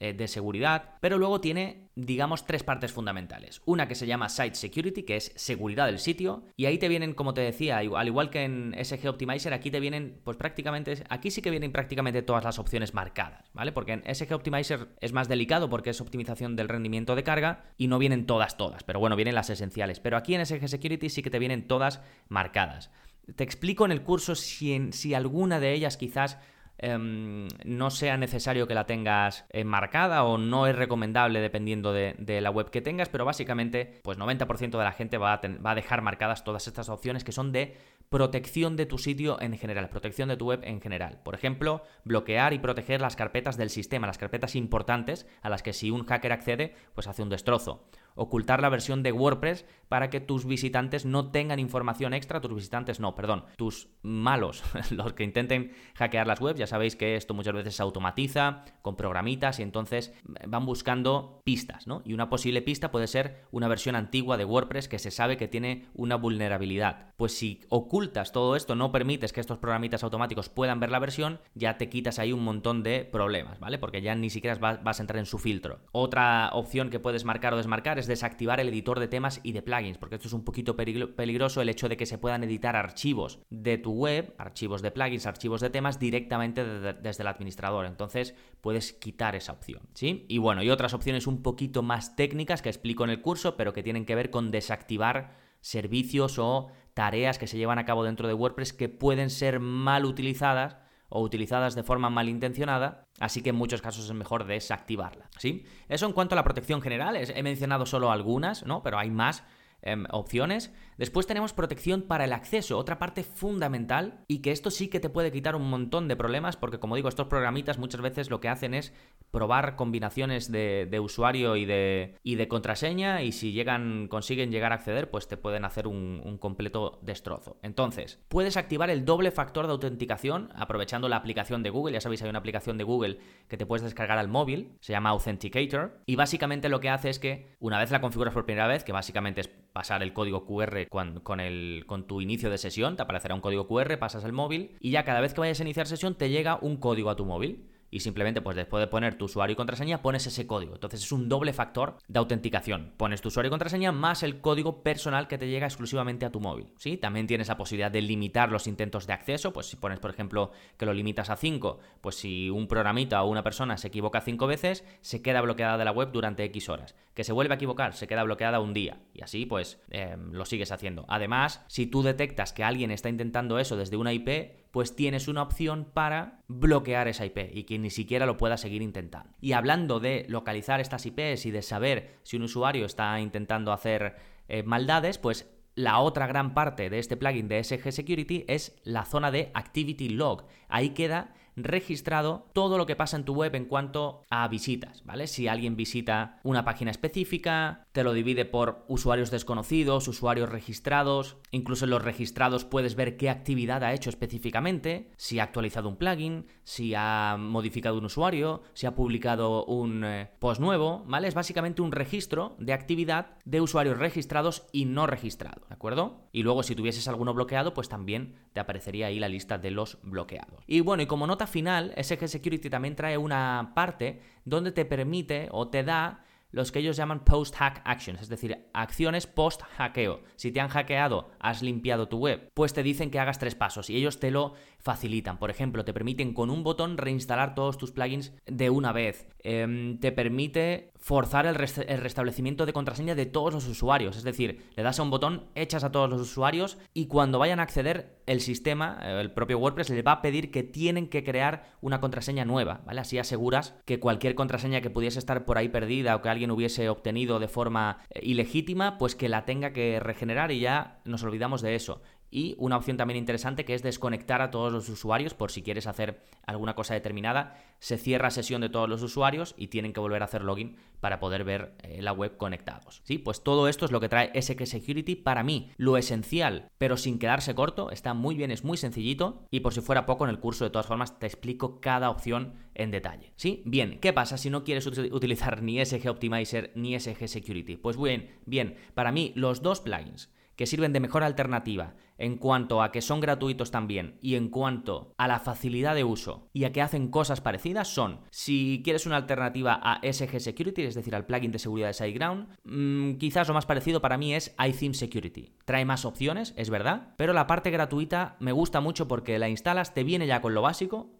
eh, 0.00 0.12
de 0.12 0.28
seguridad, 0.28 0.94
pero 1.00 1.18
luego 1.18 1.40
tiene, 1.40 1.88
digamos, 1.96 2.46
tres 2.46 2.62
partes 2.62 2.92
fundamentales. 2.92 3.62
Una 3.64 3.88
que 3.88 3.96
se 3.96 4.06
llama 4.06 4.28
Site 4.28 4.54
Security, 4.54 5.02
que 5.02 5.16
es 5.16 5.32
seguridad 5.34 5.86
del 5.86 5.98
sitio, 5.98 6.44
y 6.56 6.66
ahí 6.66 6.78
te 6.78 6.86
vienen, 6.86 7.14
como 7.14 7.34
te 7.34 7.40
decía, 7.40 7.78
al 7.78 8.06
igual 8.06 8.30
que 8.30 8.44
en 8.44 8.76
SG 8.80 9.08
Optimizer, 9.08 9.52
aquí 9.52 9.72
te 9.72 9.80
vienen, 9.80 10.20
pues 10.22 10.36
prácticamente, 10.36 11.02
aquí 11.08 11.32
sí 11.32 11.42
que 11.42 11.50
vienen 11.50 11.72
prácticamente 11.72 12.22
todas 12.22 12.44
las 12.44 12.60
opciones 12.60 12.94
marcadas, 12.94 13.50
¿vale? 13.54 13.72
Porque 13.72 13.94
en 13.94 14.14
SG 14.14 14.32
Optimizer 14.32 14.90
es 15.00 15.12
más 15.12 15.26
delicado 15.26 15.68
porque 15.68 15.90
es 15.90 16.00
optimización 16.00 16.54
del 16.54 16.68
rendimiento 16.68 17.16
de 17.16 17.24
carga 17.24 17.64
y 17.76 17.88
no 17.88 17.98
vienen 17.98 18.24
todas, 18.24 18.56
todas, 18.56 18.84
pero 18.84 19.00
bueno, 19.00 19.16
vienen 19.16 19.34
las 19.34 19.50
esenciales. 19.50 19.98
Pero 19.98 20.16
aquí 20.16 20.36
en 20.36 20.46
SG 20.46 20.68
Security 20.68 21.10
sí 21.10 21.22
que 21.24 21.30
te 21.30 21.40
vienen 21.40 21.66
todas 21.66 22.00
marcadas. 22.28 22.92
Te 23.34 23.42
explico 23.42 23.84
en 23.84 23.90
el 23.90 24.02
curso 24.02 24.36
si, 24.36 24.92
si 24.92 25.14
alguna 25.14 25.58
de 25.58 25.72
ellas 25.72 25.96
quizás 25.96 26.38
Em, 26.80 27.48
no 27.64 27.90
sea 27.90 28.16
necesario 28.16 28.68
que 28.68 28.74
la 28.74 28.86
tengas 28.86 29.44
enmarcada 29.50 30.22
o 30.22 30.38
no 30.38 30.68
es 30.68 30.76
recomendable 30.76 31.40
dependiendo 31.40 31.92
de, 31.92 32.40
la 32.40 32.50
web 32.50 32.70
que 32.70 32.80
tengas, 32.80 33.08
pero 33.08 33.24
básicamente 33.24 34.00
pues 34.04 34.16
90% 34.16 34.78
de 34.78 34.84
la 34.84 34.92
gente 34.92 35.18
va 35.18 35.40
a 35.42 35.74
dejar 35.74 36.02
marcadas 36.02 36.44
todas 36.44 36.68
estas 36.68 36.88
opciones 36.88 37.24
que 37.24 37.32
son 37.32 37.50
de 37.50 37.76
protección 38.08 38.76
de 38.76 38.86
tu 38.86 38.96
sitio 38.96 39.40
en 39.40 39.56
general, 39.58 39.88
protección 39.88 40.28
de 40.28 40.36
tu 40.36 40.46
web 40.46 40.60
en 40.62 40.80
general. 40.80 41.20
Por 41.24 41.34
ejemplo, 41.34 41.82
bloquear 42.04 42.52
y 42.54 42.58
proteger 42.58 43.00
las 43.00 43.16
carpetas 43.16 43.56
del 43.56 43.70
sistema, 43.70 44.06
las 44.06 44.18
carpetas 44.18 44.54
importantes 44.54 45.26
a 45.42 45.50
las 45.50 45.62
que 45.62 45.72
si 45.72 45.90
un 45.90 46.04
hacker 46.04 46.32
accede, 46.32 46.74
pues 46.94 47.06
hace 47.06 47.22
un 47.22 47.28
destrozo 47.28 47.88
ocultar 48.18 48.60
la 48.60 48.68
versión 48.68 49.02
de 49.02 49.12
WordPress 49.12 49.64
para 49.88 50.10
que 50.10 50.20
tus 50.20 50.44
visitantes 50.44 51.06
no 51.06 51.30
tengan 51.30 51.58
información 51.58 52.12
extra, 52.12 52.40
tus 52.40 52.54
visitantes 52.54 53.00
no, 53.00 53.14
perdón, 53.14 53.44
tus 53.56 53.88
malos, 54.02 54.62
los 54.90 55.14
que 55.14 55.24
intenten 55.24 55.72
hackear 55.94 56.26
las 56.26 56.40
webs, 56.40 56.58
ya 56.58 56.66
sabéis 56.66 56.96
que 56.96 57.16
esto 57.16 57.32
muchas 57.32 57.54
veces 57.54 57.76
se 57.76 57.82
automatiza 57.82 58.64
con 58.82 58.96
programitas 58.96 59.60
y 59.60 59.62
entonces 59.62 60.12
van 60.46 60.66
buscando 60.66 61.40
pistas, 61.44 61.86
¿no? 61.86 62.02
Y 62.04 62.12
una 62.12 62.28
posible 62.28 62.60
pista 62.60 62.90
puede 62.90 63.06
ser 63.06 63.44
una 63.50 63.68
versión 63.68 63.96
antigua 63.96 64.36
de 64.36 64.44
WordPress 64.44 64.88
que 64.88 64.98
se 64.98 65.10
sabe 65.10 65.36
que 65.36 65.48
tiene 65.48 65.86
una 65.94 66.16
vulnerabilidad. 66.16 67.14
Pues 67.16 67.36
si 67.36 67.60
ocultas 67.68 68.32
todo 68.32 68.56
esto, 68.56 68.74
no 68.74 68.92
permites 68.92 69.32
que 69.32 69.40
estos 69.40 69.58
programitas 69.58 70.02
automáticos 70.02 70.48
puedan 70.48 70.80
ver 70.80 70.90
la 70.90 70.98
versión, 70.98 71.40
ya 71.54 71.78
te 71.78 71.88
quitas 71.88 72.18
ahí 72.18 72.32
un 72.32 72.44
montón 72.44 72.82
de 72.82 73.04
problemas, 73.04 73.60
¿vale? 73.60 73.78
Porque 73.78 74.02
ya 74.02 74.14
ni 74.14 74.28
siquiera 74.28 74.58
vas 74.58 74.98
a 74.98 75.02
entrar 75.02 75.18
en 75.18 75.26
su 75.26 75.38
filtro. 75.38 75.80
Otra 75.92 76.50
opción 76.52 76.90
que 76.90 77.00
puedes 77.00 77.24
marcar 77.24 77.54
o 77.54 77.56
desmarcar 77.56 77.98
es 77.98 78.07
desactivar 78.08 78.58
el 78.58 78.68
editor 78.68 78.98
de 78.98 79.06
temas 79.06 79.40
y 79.44 79.52
de 79.52 79.62
plugins, 79.62 79.98
porque 79.98 80.16
esto 80.16 80.26
es 80.26 80.34
un 80.34 80.44
poquito 80.44 80.74
peligroso 80.76 81.60
el 81.60 81.68
hecho 81.68 81.88
de 81.88 81.96
que 81.96 82.06
se 82.06 82.18
puedan 82.18 82.42
editar 82.42 82.74
archivos 82.74 83.38
de 83.50 83.78
tu 83.78 83.92
web, 83.92 84.34
archivos 84.38 84.82
de 84.82 84.90
plugins, 84.90 85.26
archivos 85.26 85.60
de 85.60 85.70
temas 85.70 86.00
directamente 86.00 86.64
desde 86.64 87.22
el 87.22 87.28
administrador. 87.28 87.86
Entonces 87.86 88.34
puedes 88.60 88.92
quitar 88.92 89.36
esa 89.36 89.52
opción, 89.52 89.82
¿sí? 89.94 90.26
Y 90.28 90.38
bueno, 90.38 90.62
y 90.62 90.70
otras 90.70 90.94
opciones 90.94 91.26
un 91.26 91.42
poquito 91.42 91.82
más 91.82 92.16
técnicas 92.16 92.62
que 92.62 92.68
explico 92.68 93.04
en 93.04 93.10
el 93.10 93.22
curso, 93.22 93.56
pero 93.56 93.72
que 93.72 93.84
tienen 93.84 94.04
que 94.04 94.14
ver 94.14 94.30
con 94.30 94.50
desactivar 94.50 95.36
servicios 95.60 96.38
o 96.38 96.68
tareas 96.94 97.38
que 97.38 97.46
se 97.46 97.58
llevan 97.58 97.78
a 97.78 97.84
cabo 97.84 98.04
dentro 98.04 98.26
de 98.26 98.34
WordPress 98.34 98.72
que 98.72 98.88
pueden 98.88 99.30
ser 99.30 99.60
mal 99.60 100.04
utilizadas 100.04 100.76
o 101.08 101.22
utilizadas 101.22 101.74
de 101.74 101.82
forma 101.82 102.10
malintencionada, 102.10 103.06
así 103.18 103.42
que 103.42 103.50
en 103.50 103.56
muchos 103.56 103.80
casos 103.80 104.04
es 104.04 104.12
mejor 104.12 104.44
desactivarla, 104.44 105.28
¿sí? 105.38 105.64
Eso 105.88 106.06
en 106.06 106.12
cuanto 106.12 106.34
a 106.34 106.36
la 106.36 106.44
protección 106.44 106.82
general, 106.82 107.16
he 107.16 107.42
mencionado 107.42 107.86
solo 107.86 108.10
algunas, 108.12 108.64
¿no? 108.66 108.82
Pero 108.82 108.98
hay 108.98 109.10
más 109.10 109.44
Em, 109.80 110.06
opciones. 110.10 110.74
Después 110.96 111.28
tenemos 111.28 111.52
protección 111.52 112.02
para 112.02 112.24
el 112.24 112.32
acceso, 112.32 112.76
otra 112.76 112.98
parte 112.98 113.22
fundamental 113.22 114.24
y 114.26 114.40
que 114.40 114.50
esto 114.50 114.72
sí 114.72 114.88
que 114.88 114.98
te 114.98 115.08
puede 115.08 115.30
quitar 115.30 115.54
un 115.54 115.70
montón 115.70 116.08
de 116.08 116.16
problemas 116.16 116.56
porque 116.56 116.80
como 116.80 116.96
digo, 116.96 117.08
estos 117.08 117.28
programitas 117.28 117.78
muchas 117.78 118.00
veces 118.00 118.28
lo 118.28 118.40
que 118.40 118.48
hacen 118.48 118.74
es 118.74 118.92
probar 119.30 119.76
combinaciones 119.76 120.50
de, 120.50 121.00
usuario 121.00 121.54
y 121.54 121.64
de, 121.64 122.16
y 122.24 122.34
de, 122.34 122.48
contraseña 122.48 123.22
y 123.22 123.30
si 123.30 123.52
llegan, 123.52 124.08
consiguen 124.08 124.50
llegar 124.50 124.72
a 124.72 124.76
acceder, 124.76 125.10
pues 125.10 125.28
te 125.28 125.36
pueden 125.36 125.64
hacer 125.64 125.86
un, 125.86 126.22
un 126.24 126.38
completo 126.38 126.98
destrozo. 127.02 127.56
Entonces, 127.62 128.18
puedes 128.26 128.56
activar 128.56 128.90
el 128.90 129.04
doble 129.04 129.30
factor 129.30 129.66
de 129.66 129.72
autenticación 129.72 130.50
aprovechando 130.56 131.08
la 131.08 131.16
aplicación 131.16 131.62
de 131.62 131.70
Google. 131.70 131.92
Ya 131.92 132.00
sabéis, 132.00 132.22
hay 132.22 132.30
una 132.30 132.40
aplicación 132.40 132.78
de 132.78 132.84
Google 132.84 133.20
que 133.46 133.56
te 133.56 133.64
puedes 133.64 133.84
descargar 133.84 134.18
al 134.18 134.26
móvil, 134.26 134.72
se 134.80 134.92
llama 134.92 135.10
Authenticator 135.10 136.00
y 136.04 136.16
básicamente 136.16 136.68
lo 136.68 136.80
que 136.80 136.88
hace 136.88 137.10
es 137.10 137.20
que 137.20 137.54
una 137.60 137.78
vez 137.78 137.92
la 137.92 138.00
configuras 138.00 138.34
por 138.34 138.44
primera 138.44 138.66
vez, 138.66 138.82
que 138.82 138.92
básicamente 138.92 139.42
es 139.42 139.50
pasar 139.78 140.02
el 140.02 140.12
código 140.12 140.44
QR 140.44 140.88
con, 140.88 141.38
el, 141.38 141.84
con 141.86 142.08
tu 142.08 142.20
inicio 142.20 142.50
de 142.50 142.58
sesión, 142.58 142.96
te 142.96 143.02
aparecerá 143.02 143.36
un 143.36 143.40
código 143.40 143.68
QR, 143.68 143.96
pasas 143.96 144.24
el 144.24 144.32
móvil 144.32 144.76
y 144.80 144.90
ya 144.90 145.04
cada 145.04 145.20
vez 145.20 145.34
que 145.34 145.40
vayas 145.40 145.60
a 145.60 145.62
iniciar 145.62 145.86
sesión 145.86 146.16
te 146.16 146.30
llega 146.30 146.58
un 146.60 146.78
código 146.78 147.10
a 147.10 147.14
tu 147.14 147.24
móvil 147.24 147.64
y 147.90 148.00
simplemente 148.00 148.40
pues 148.40 148.56
después 148.56 148.80
de 148.80 148.86
poner 148.86 149.16
tu 149.16 149.26
usuario 149.26 149.52
y 149.52 149.56
contraseña 149.56 150.02
pones 150.02 150.26
ese 150.26 150.46
código. 150.46 150.74
Entonces 150.74 151.02
es 151.02 151.12
un 151.12 151.28
doble 151.28 151.52
factor 151.52 151.96
de 152.06 152.18
autenticación. 152.18 152.92
Pones 152.96 153.20
tu 153.20 153.28
usuario 153.28 153.48
y 153.48 153.50
contraseña 153.50 153.92
más 153.92 154.22
el 154.22 154.40
código 154.40 154.82
personal 154.82 155.28
que 155.28 155.38
te 155.38 155.48
llega 155.48 155.66
exclusivamente 155.66 156.26
a 156.26 156.30
tu 156.30 156.40
móvil. 156.40 156.72
¿sí? 156.76 156.96
También 156.96 157.26
tienes 157.26 157.48
la 157.48 157.56
posibilidad 157.56 157.90
de 157.90 158.02
limitar 158.02 158.50
los 158.50 158.66
intentos 158.66 159.06
de 159.06 159.12
acceso, 159.12 159.52
pues 159.52 159.66
si 159.66 159.76
pones 159.76 159.98
por 159.98 160.10
ejemplo 160.10 160.52
que 160.76 160.86
lo 160.86 160.92
limitas 160.92 161.30
a 161.30 161.36
5, 161.36 161.78
pues 162.00 162.16
si 162.16 162.50
un 162.50 162.68
programita 162.68 163.22
o 163.22 163.30
una 163.30 163.42
persona 163.42 163.76
se 163.76 163.88
equivoca 163.88 164.20
5 164.20 164.46
veces, 164.46 164.84
se 165.00 165.22
queda 165.22 165.40
bloqueada 165.40 165.78
de 165.78 165.84
la 165.84 165.92
web 165.92 166.10
durante 166.12 166.44
X 166.44 166.68
horas. 166.68 166.94
Que 167.14 167.24
se 167.24 167.32
vuelve 167.32 167.54
a 167.54 167.56
equivocar, 167.56 167.94
se 167.94 168.06
queda 168.06 168.22
bloqueada 168.22 168.60
un 168.60 168.74
día. 168.74 169.00
Y 169.12 169.22
así 169.22 169.46
pues 169.46 169.80
em, 169.90 170.32
lo 170.32 170.44
sigues 170.44 170.70
haciendo. 170.72 171.04
Además, 171.08 171.64
si 171.66 171.86
tú 171.86 172.02
detectas 172.02 172.52
que 172.52 172.64
alguien 172.64 172.90
está 172.90 173.08
intentando 173.08 173.58
eso 173.58 173.76
desde 173.76 173.96
una 173.96 174.12
IP, 174.12 174.67
pues 174.70 174.94
tienes 174.94 175.28
una 175.28 175.42
opción 175.42 175.88
para 175.92 176.40
bloquear 176.48 177.08
esa 177.08 177.24
IP 177.24 177.38
y 177.52 177.64
que 177.64 177.78
ni 177.78 177.90
siquiera 177.90 178.26
lo 178.26 178.36
pueda 178.36 178.56
seguir 178.56 178.82
intentando. 178.82 179.30
Y 179.40 179.52
hablando 179.52 180.00
de 180.00 180.26
localizar 180.28 180.80
estas 180.80 181.06
IPs 181.06 181.46
y 181.46 181.50
de 181.50 181.62
saber 181.62 182.18
si 182.22 182.36
un 182.36 182.42
usuario 182.42 182.86
está 182.86 183.20
intentando 183.20 183.72
hacer 183.72 184.16
eh, 184.48 184.62
maldades, 184.62 185.18
pues 185.18 185.48
la 185.74 186.00
otra 186.00 186.26
gran 186.26 186.54
parte 186.54 186.90
de 186.90 186.98
este 186.98 187.16
plugin 187.16 187.48
de 187.48 187.62
SG 187.62 187.92
Security 187.92 188.44
es 188.48 188.76
la 188.82 189.04
zona 189.04 189.30
de 189.30 189.50
Activity 189.54 190.08
Log. 190.08 190.44
Ahí 190.68 190.90
queda 190.90 191.34
registrado 191.64 192.46
todo 192.52 192.78
lo 192.78 192.86
que 192.86 192.96
pasa 192.96 193.16
en 193.16 193.24
tu 193.24 193.34
web 193.34 193.54
en 193.54 193.66
cuanto 193.66 194.24
a 194.30 194.46
visitas, 194.48 195.04
¿vale? 195.04 195.26
Si 195.26 195.48
alguien 195.48 195.76
visita 195.76 196.40
una 196.42 196.64
página 196.64 196.90
específica, 196.90 197.86
te 197.92 198.04
lo 198.04 198.12
divide 198.12 198.44
por 198.44 198.84
usuarios 198.88 199.30
desconocidos, 199.30 200.08
usuarios 200.08 200.48
registrados, 200.48 201.36
incluso 201.50 201.84
en 201.84 201.90
los 201.90 202.02
registrados 202.02 202.64
puedes 202.64 202.94
ver 202.94 203.16
qué 203.16 203.30
actividad 203.30 203.82
ha 203.84 203.92
hecho 203.92 204.10
específicamente, 204.10 205.10
si 205.16 205.38
ha 205.38 205.44
actualizado 205.44 205.88
un 205.88 205.96
plugin, 205.96 206.46
si 206.64 206.94
ha 206.94 207.36
modificado 207.38 207.98
un 207.98 208.04
usuario, 208.04 208.62
si 208.74 208.86
ha 208.86 208.94
publicado 208.94 209.64
un 209.64 210.04
eh, 210.04 210.30
post 210.38 210.60
nuevo, 210.60 211.04
¿vale? 211.06 211.28
Es 211.28 211.34
básicamente 211.34 211.82
un 211.82 211.92
registro 211.92 212.54
de 212.58 212.72
actividad 212.72 213.36
de 213.44 213.60
usuarios 213.60 213.98
registrados 213.98 214.66
y 214.72 214.84
no 214.84 215.06
registrados, 215.06 215.68
¿de 215.68 215.74
acuerdo? 215.74 216.28
Y 216.32 216.42
luego 216.42 216.62
si 216.62 216.74
tuvieses 216.74 217.08
alguno 217.08 217.34
bloqueado, 217.34 217.74
pues 217.74 217.88
también 217.88 218.36
te 218.52 218.60
aparecería 218.60 219.06
ahí 219.06 219.18
la 219.18 219.28
lista 219.28 219.58
de 219.58 219.70
los 219.70 219.98
bloqueados. 220.02 220.62
Y 220.66 220.80
bueno, 220.80 221.02
y 221.02 221.06
como 221.06 221.26
nota 221.26 221.46
final, 221.48 221.94
SG 221.96 222.28
Security 222.28 222.70
también 222.70 222.96
trae 222.96 223.18
una 223.18 223.72
parte 223.74 224.20
donde 224.44 224.72
te 224.72 224.84
permite 224.84 225.48
o 225.50 225.68
te 225.68 225.82
da 225.82 226.24
los 226.50 226.72
que 226.72 226.78
ellos 226.78 226.96
llaman 226.96 227.24
post-hack 227.24 227.82
actions, 227.84 228.22
es 228.22 228.28
decir, 228.28 228.68
acciones 228.72 229.26
post-hackeo. 229.26 230.22
Si 230.36 230.50
te 230.50 230.60
han 230.60 230.68
hackeado, 230.68 231.30
has 231.38 231.62
limpiado 231.62 232.08
tu 232.08 232.18
web, 232.18 232.50
pues 232.54 232.72
te 232.72 232.82
dicen 232.82 233.10
que 233.10 233.18
hagas 233.18 233.38
tres 233.38 233.54
pasos 233.54 233.90
y 233.90 233.96
ellos 233.96 234.18
te 234.18 234.30
lo 234.30 234.54
facilitan. 234.78 235.38
Por 235.38 235.50
ejemplo, 235.50 235.84
te 235.84 235.92
permiten 235.92 236.32
con 236.32 236.50
un 236.50 236.62
botón 236.62 236.98
reinstalar 236.98 237.54
todos 237.54 237.78
tus 237.78 237.92
plugins 237.92 238.32
de 238.46 238.70
una 238.70 238.92
vez. 238.92 239.28
Em, 239.40 239.98
te 239.98 240.12
permite 240.12 240.92
forzar 240.96 241.46
el, 241.46 241.54
restablecimiento 241.54 242.66
de 242.66 242.72
contraseña 242.72 243.14
de 243.14 243.26
todos 243.26 243.52
los 243.52 243.66
usuarios. 243.66 244.16
Es 244.16 244.24
decir, 244.24 244.66
le 244.76 244.82
das 244.82 244.98
a 244.98 245.02
un 245.02 245.10
botón, 245.10 245.46
echas 245.54 245.84
a 245.84 245.92
todos 245.92 246.08
los 246.10 246.20
usuarios 246.20 246.78
y 246.94 247.06
cuando 247.06 247.38
vayan 247.38 247.60
a 247.60 247.62
acceder, 247.62 248.18
el 248.26 248.40
sistema, 248.40 248.98
eh, 249.02 249.20
el 249.20 249.32
propio 249.32 249.58
WordPress, 249.58 249.90
les 249.90 250.06
va 250.06 250.12
a 250.12 250.22
pedir 250.22 250.50
que 250.50 250.62
tienen 250.62 251.08
que 251.08 251.24
crear 251.24 251.70
una 251.80 252.00
contraseña 252.00 252.44
nueva. 252.44 252.82
Así 252.86 253.18
aseguras 253.18 253.74
que 253.86 254.00
cualquier 254.00 254.34
contraseña 254.34 254.80
que 254.80 254.90
pudiese 254.90 255.18
estar 255.18 255.44
por 255.44 255.56
ahí 255.56 255.68
perdida 255.68 256.14
o 256.14 256.20
que 256.20 256.28
alguien 256.28 256.50
hubiese 256.50 256.88
obtenido 256.88 257.38
de 257.38 257.48
forma 257.48 257.98
eh, 258.10 258.20
ilegítima, 258.22 258.98
pues 258.98 259.14
que 259.14 259.28
la 259.28 259.44
tenga 259.44 259.72
que 259.72 260.00
regenerar 260.00 260.50
y 260.52 260.60
ya 260.60 261.00
nos 261.04 261.22
olvidamos 261.22 261.62
de 261.62 261.74
eso. 261.74 262.02
Y 262.30 262.54
una 262.58 262.76
opción 262.76 262.96
también 262.96 263.18
interesante 263.18 263.64
que 263.64 263.74
es 263.74 263.82
desconectar 263.82 264.42
a 264.42 264.50
todos 264.50 264.72
los 264.72 264.88
usuarios 264.88 265.34
por 265.34 265.50
si 265.50 265.62
quieres 265.62 265.86
hacer 265.86 266.20
alguna 266.46 266.74
cosa 266.74 266.94
determinada. 266.94 267.56
Se 267.78 267.96
cierra 267.96 268.30
sesión 268.30 268.60
de 268.60 268.68
todos 268.68 268.88
los 268.88 269.02
usuarios 269.02 269.54
y 269.56 269.68
tienen 269.68 269.92
que 269.92 270.00
volver 270.00 270.22
a 270.22 270.26
hacer 270.26 270.42
login 270.42 270.76
para 271.00 271.20
poder 271.20 271.44
ver 271.44 271.74
eh, 271.82 272.02
la 272.02 272.12
web 272.12 272.36
conectados. 272.36 273.02
Sí, 273.04 273.18
pues 273.18 273.42
todo 273.42 273.68
esto 273.68 273.84
es 273.84 273.92
lo 273.92 274.00
que 274.00 274.08
trae 274.08 274.30
SQ 274.40 274.66
Security 274.66 275.14
para 275.14 275.42
mí. 275.42 275.70
Lo 275.76 275.96
esencial, 275.96 276.68
pero 276.76 276.96
sin 276.96 277.18
quedarse 277.18 277.54
corto, 277.54 277.90
está 277.90 278.14
muy 278.14 278.34
bien, 278.34 278.50
es 278.50 278.64
muy 278.64 278.76
sencillito. 278.76 279.46
Y 279.50 279.60
por 279.60 279.72
si 279.72 279.80
fuera 279.80 280.06
poco, 280.06 280.24
en 280.24 280.30
el 280.30 280.40
curso 280.40 280.64
de 280.64 280.70
todas 280.70 280.86
formas 280.86 281.18
te 281.18 281.26
explico 281.26 281.80
cada 281.80 282.10
opción 282.10 282.54
en 282.74 282.90
detalle. 282.90 283.32
¿Sí? 283.36 283.62
Bien, 283.64 283.98
¿qué 284.00 284.12
pasa 284.12 284.36
si 284.36 284.50
no 284.50 284.64
quieres 284.64 284.86
utilizar 284.86 285.62
ni 285.62 285.84
SG 285.84 286.08
Optimizer 286.08 286.72
ni 286.74 286.98
SG 286.98 287.28
Security? 287.28 287.76
Pues 287.76 287.96
bien, 287.96 288.30
bien, 288.44 288.76
para 288.94 289.12
mí 289.12 289.32
los 289.34 289.62
dos 289.62 289.80
plugins 289.80 290.30
que 290.58 290.66
sirven 290.66 290.92
de 290.92 290.98
mejor 290.98 291.22
alternativa 291.22 291.94
en 292.18 292.36
cuanto 292.36 292.82
a 292.82 292.90
que 292.90 293.00
son 293.00 293.20
gratuitos 293.20 293.70
también 293.70 294.18
y 294.20 294.34
en 294.34 294.48
cuanto 294.48 295.14
a 295.16 295.28
la 295.28 295.38
facilidad 295.38 295.94
de 295.94 296.02
uso 296.02 296.48
y 296.52 296.64
a 296.64 296.72
que 296.72 296.82
hacen 296.82 297.12
cosas 297.12 297.40
parecidas 297.40 297.86
son, 297.86 298.22
si 298.30 298.82
quieres 298.82 299.06
una 299.06 299.16
alternativa 299.16 299.78
a 299.80 300.00
SG 300.02 300.40
Security, 300.40 300.82
es 300.82 300.96
decir, 300.96 301.14
al 301.14 301.26
plugin 301.26 301.52
de 301.52 301.60
seguridad 301.60 301.86
de 301.86 301.94
SiteGround, 301.94 302.48
mmm, 302.64 303.12
quizás 303.18 303.46
lo 303.46 303.54
más 303.54 303.66
parecido 303.66 304.00
para 304.00 304.18
mí 304.18 304.34
es 304.34 304.52
iTheme 304.58 304.94
Security. 304.94 305.54
Trae 305.64 305.84
más 305.84 306.04
opciones, 306.04 306.54
es 306.56 306.70
verdad, 306.70 307.14
pero 307.16 307.32
la 307.32 307.46
parte 307.46 307.70
gratuita 307.70 308.36
me 308.40 308.50
gusta 308.50 308.80
mucho 308.80 309.06
porque 309.06 309.38
la 309.38 309.48
instalas, 309.48 309.94
te 309.94 310.02
viene 310.02 310.26
ya 310.26 310.42
con 310.42 310.54
lo 310.54 310.62
básico, 310.62 311.17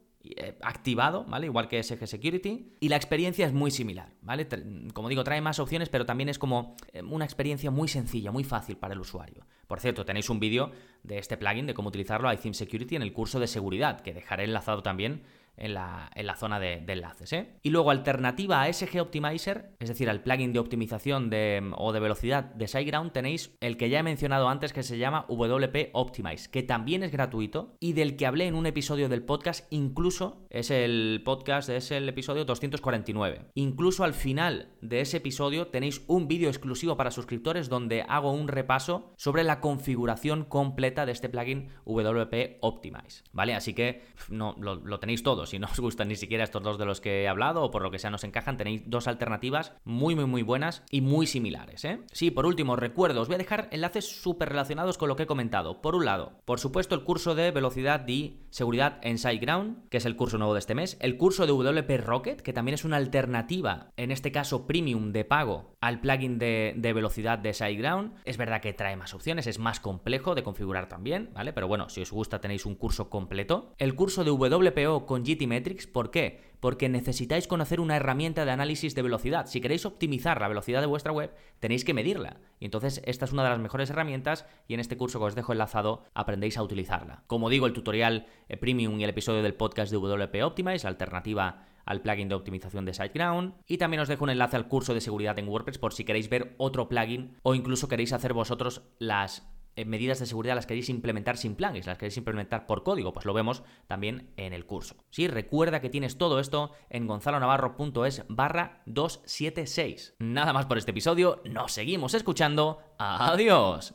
activado, 0.63 1.25
¿vale? 1.25 1.47
Igual 1.47 1.69
que 1.69 1.83
SG 1.83 2.07
Security. 2.07 2.77
Y 2.81 2.89
la 2.89 2.97
experiencia 2.97 3.47
es 3.47 3.53
muy 3.53 3.71
similar, 3.71 4.11
¿vale? 4.23 4.47
Como 4.93 5.09
digo, 5.09 5.25
trae 5.25 5.41
más 5.41 5.59
opciones, 5.59 5.89
pero 5.89 6.07
también 6.07 6.29
es 6.29 6.39
como 6.39 6.77
eh, 6.93 7.03
una 7.03 7.25
experiencia 7.25 7.71
muy 7.71 7.89
sencilla, 7.89 8.31
muy 8.31 8.45
fácil 8.45 8.77
para 8.77 8.95
el 8.95 9.01
usuario. 9.01 9.47
Por 9.67 9.81
cierto, 9.81 10.05
tenéis 10.05 10.31
un 10.31 10.41
vídeo 10.41 10.71
de 11.03 11.19
este 11.19 11.37
plugin, 11.37 11.67
de 11.67 11.75
cómo 11.75 11.89
utilizarlo 11.89 12.33
iTheme 12.33 12.55
Security 12.55 12.97
en 12.97 13.03
el 13.03 13.13
curso 13.13 13.39
de 13.41 13.47
seguridad, 13.47 14.01
que 14.01 14.15
dejaré 14.15 14.45
enlazado 14.45 14.83
también 14.83 15.23
en 15.59 15.75
la, 15.75 16.11
zona 16.37 16.61
de, 16.61 16.85
enlaces. 16.87 17.33
¿eh? 17.33 17.59
Y 17.63 17.71
luego, 17.71 17.91
alternativa 17.91 18.63
a 18.63 18.73
SG 18.73 19.01
Optimizer, 19.01 19.73
es 19.79 19.89
decir, 19.89 20.09
al 20.09 20.23
plugin 20.23 20.53
de 20.53 20.59
optimización 20.59 21.31
o 21.77 21.93
de 21.93 22.01
velocidad 22.01 22.45
de 22.45 22.69
SiteGround, 22.69 23.13
tenéis 23.13 23.57
el 23.61 23.77
que 23.77 23.91
ya 23.91 24.01
he 24.01 24.03
mencionado 24.03 24.49
antes 24.49 24.73
que 24.73 24.83
se 24.83 24.99
llama 24.99 25.27
WP 25.29 25.91
Optimize, 25.93 26.51
que 26.51 26.63
también 26.63 27.03
es 27.03 27.13
gratuito 27.13 27.77
y 27.81 27.93
del 27.93 28.17
que 28.17 28.27
hablé 28.27 28.47
en 28.47 28.55
un 28.55 28.67
episodio 28.67 29.09
del 29.09 29.23
podcast, 29.23 29.67
incluso 29.71 30.47
es 30.51 30.71
el 30.71 31.23
podcast, 31.25 31.69
es 31.69 31.91
el 31.91 32.09
episodio 32.09 32.45
249. 32.45 33.47
Incluso 33.55 34.05
al 34.05 34.15
final 34.15 34.69
de 34.81 35.01
ese 35.01 35.19
episodio 35.19 35.69
tenéis 35.69 36.03
un 36.07 36.29
vídeo 36.29 36.49
exclusivo 36.49 36.97
para 36.97 37.11
suscriptores 37.11 37.69
donde 37.69 38.03
hago 38.03 38.33
un 38.33 38.49
repaso 38.49 39.13
sobre 39.17 39.45
la 39.45 39.61
configuración 39.61 40.45
completa 40.45 41.07
de 41.07 41.13
este 41.13 41.29
plugin 41.29 41.69
WP 41.85 42.59
Optimize. 42.61 43.25
¿Vale? 43.33 43.55
Así 43.55 43.75
que 43.75 44.03
no, 44.29 44.55
lo, 44.59 45.01
tenéis 45.01 45.23
todo 45.23 45.47
si 45.51 45.59
no 45.59 45.67
os 45.67 45.81
gustan 45.81 46.09
ni 46.09 46.17
siquiera 46.17 46.45
estos 46.45 46.63
dos 46.63 46.79
de 46.79 46.85
los 46.85 47.01
que 47.01 47.23
he 47.23 47.29
hablado 47.29 47.63
o 47.63 47.71
por 47.71 47.83
lo 47.83 47.91
que 47.91 47.99
sea 47.99 48.11
nos 48.11 48.25
encajan, 48.25 48.57
tenéis 48.57 48.83
dos 48.87 49.09
alternativas 49.09 49.73
muy, 49.85 50.15
muy, 50.15 50.27
muy 50.27 50.43
buenas 50.43 50.83
y 50.91 51.01
muy 51.01 51.27
similares. 51.27 51.85
¿eh? 51.85 52.01
Sí, 52.13 52.31
por 52.31 52.47
último, 52.47 52.77
recuerdo, 52.77 53.21
os 53.21 53.29
voy 53.29 53.37
a 53.37 53.39
dejar 53.39 53.69
enlaces 53.71 54.23
súper 54.23 54.49
relacionados 54.49 54.99
con 54.99 55.09
lo 55.09 55.17
que 55.17 55.25
he 55.25 55.27
comentado. 55.27 55.81
Por 55.81 55.95
un 55.95 56.05
lado, 56.05 56.41
por 56.45 56.61
supuesto, 56.61 56.95
el 56.95 57.05
curso 57.05 57.35
de 57.35 57.51
velocidad 57.51 58.07
y 58.07 58.41
seguridad 58.51 58.99
en 59.03 59.19
SiteGround, 59.19 59.89
que 59.89 59.99
es 59.99 60.07
el 60.07 60.17
curso 60.17 60.39
nuevo 60.39 60.55
de 60.55 60.61
este 60.61 60.75
mes. 60.75 60.97
El 61.01 61.17
curso 61.17 61.47
de 61.47 61.53
WP 61.53 62.05
Rocket, 62.05 62.41
que 62.41 62.53
también 62.53 62.75
es 62.75 62.85
una 62.85 62.97
alternativa, 62.97 63.91
en 63.97 64.11
este 64.11 64.33
caso 64.33 64.67
premium 64.67 65.13
de 65.13 65.25
pago, 65.25 65.77
al 65.81 66.01
plugin 66.01 66.39
de, 66.39 66.75
velocidad 66.95 67.39
de 67.39 67.55
SiteGround. 67.55 68.15
Es 68.25 68.37
verdad 68.37 68.61
que 68.61 68.73
trae 68.73 68.97
más 68.97 69.15
opciones, 69.15 69.47
es 69.47 69.59
más 69.59 69.81
complejo 69.81 70.35
de 70.35 70.43
configurar 70.43 70.89
también, 70.89 71.31
¿vale? 71.35 71.53
Pero 71.53 71.69
bueno, 71.69 71.89
si 71.89 72.03
os 72.03 72.13
gusta 72.13 72.41
tenéis 72.41 72.67
un 72.67 72.75
curso 72.75 73.11
completo. 73.11 73.75
El 73.79 73.95
curso 73.95 74.25
de 74.25 74.31
WPO 74.31 75.07
con 75.07 75.25
Metrics, 75.47 75.87
¿por 75.87 76.11
qué? 76.11 76.41
Porque 76.61 76.89
necesitáis 76.89 77.47
conocer 77.47 77.81
una 77.81 77.97
herramienta 77.97 78.45
de 78.45 78.51
análisis 78.51 78.95
de 78.95 79.03
velocidad. 79.03 79.47
Si 79.47 79.61
queréis 79.61 79.87
optimizar 79.87 80.41
la 80.41 80.49
velocidad 80.49 80.81
de 80.81 80.87
vuestra 80.87 81.13
web, 81.13 81.33
tenéis 81.61 81.85
que 81.85 81.95
medirla. 81.95 82.41
Y 82.59 82.65
entonces 82.65 83.01
esta 83.05 83.25
es 83.25 83.33
una 83.33 83.45
de 83.45 83.51
las 83.51 83.61
mejores 83.61 83.91
herramientas 83.91 84.47
y 84.67 84.75
en 84.75 84.81
este 84.81 84.97
curso 84.97 85.19
que 85.19 85.27
os 85.27 85.35
dejo 85.35 85.53
enlazado 85.53 86.05
aprendéis 86.15 86.59
a 86.59 86.63
utilizarla. 86.63 87.23
Como 87.27 87.49
digo, 87.49 87.67
el 87.67 87.73
tutorial 87.73 88.27
eh, 88.49 88.57
premium 88.57 88.99
y 88.99 89.05
el 89.05 89.11
episodio 89.11 89.43
del 89.43 89.55
podcast 89.55 89.93
de 89.93 89.99
WP 89.99 90.43
Optimize, 90.43 90.87
alternativa 90.87 91.67
al 91.89 92.03
plugin 92.03 92.29
de 92.29 92.35
optimización 92.35 92.85
de 92.85 92.93
SiteGround. 92.93 93.55
Y 93.67 93.79
también 93.79 94.01
os 94.01 94.09
dejo 94.09 94.25
un 94.25 94.31
enlace 94.31 94.57
al 94.57 94.69
curso 94.69 94.93
de 94.93 95.01
seguridad 95.01 95.39
en 95.39 95.49
WordPress 95.49 95.79
por 95.79 95.95
si 95.95 96.05
queréis 96.05 96.29
ver 96.29 96.55
otro 96.59 96.89
plugin 96.89 97.37
o 97.43 97.55
incluso 97.55 97.89
queréis 97.89 98.13
hacer 98.13 98.35
vosotros 98.35 98.83
las 98.99 99.49
eh, 99.79 99.85
medidas 99.85 100.19
de 100.19 100.27
seguridad 100.27 100.57
las 100.57 100.67
queréis 100.67 100.89
implementar 100.89 101.37
sin 101.37 101.55
plugins, 101.55 101.87
las 101.87 101.99
queréis 101.99 102.17
implementar 102.17 102.67
por 102.67 102.83
código, 102.83 103.13
pues 103.13 103.25
lo 103.25 103.33
vemos 103.33 103.63
también 103.87 104.33
en 104.37 104.53
el 104.53 104.67
curso. 104.67 104.97
Sí, 105.09 105.29
recuerda 105.29 105.81
que 105.81 105.89
tienes 105.89 106.19
todo 106.19 106.41
esto 106.41 106.73
en 106.91 107.07
gonzalonavarro.es 107.07 108.25
barra 108.29 108.83
276. 108.87 110.17
Nada 110.19 110.53
más 110.53 110.67
por 110.67 110.79
este 110.79 110.91
episodio, 110.91 111.43
nos 111.45 111.71
seguimos 111.71 112.15
escuchando. 112.15 112.81
Adiós. 112.99 113.95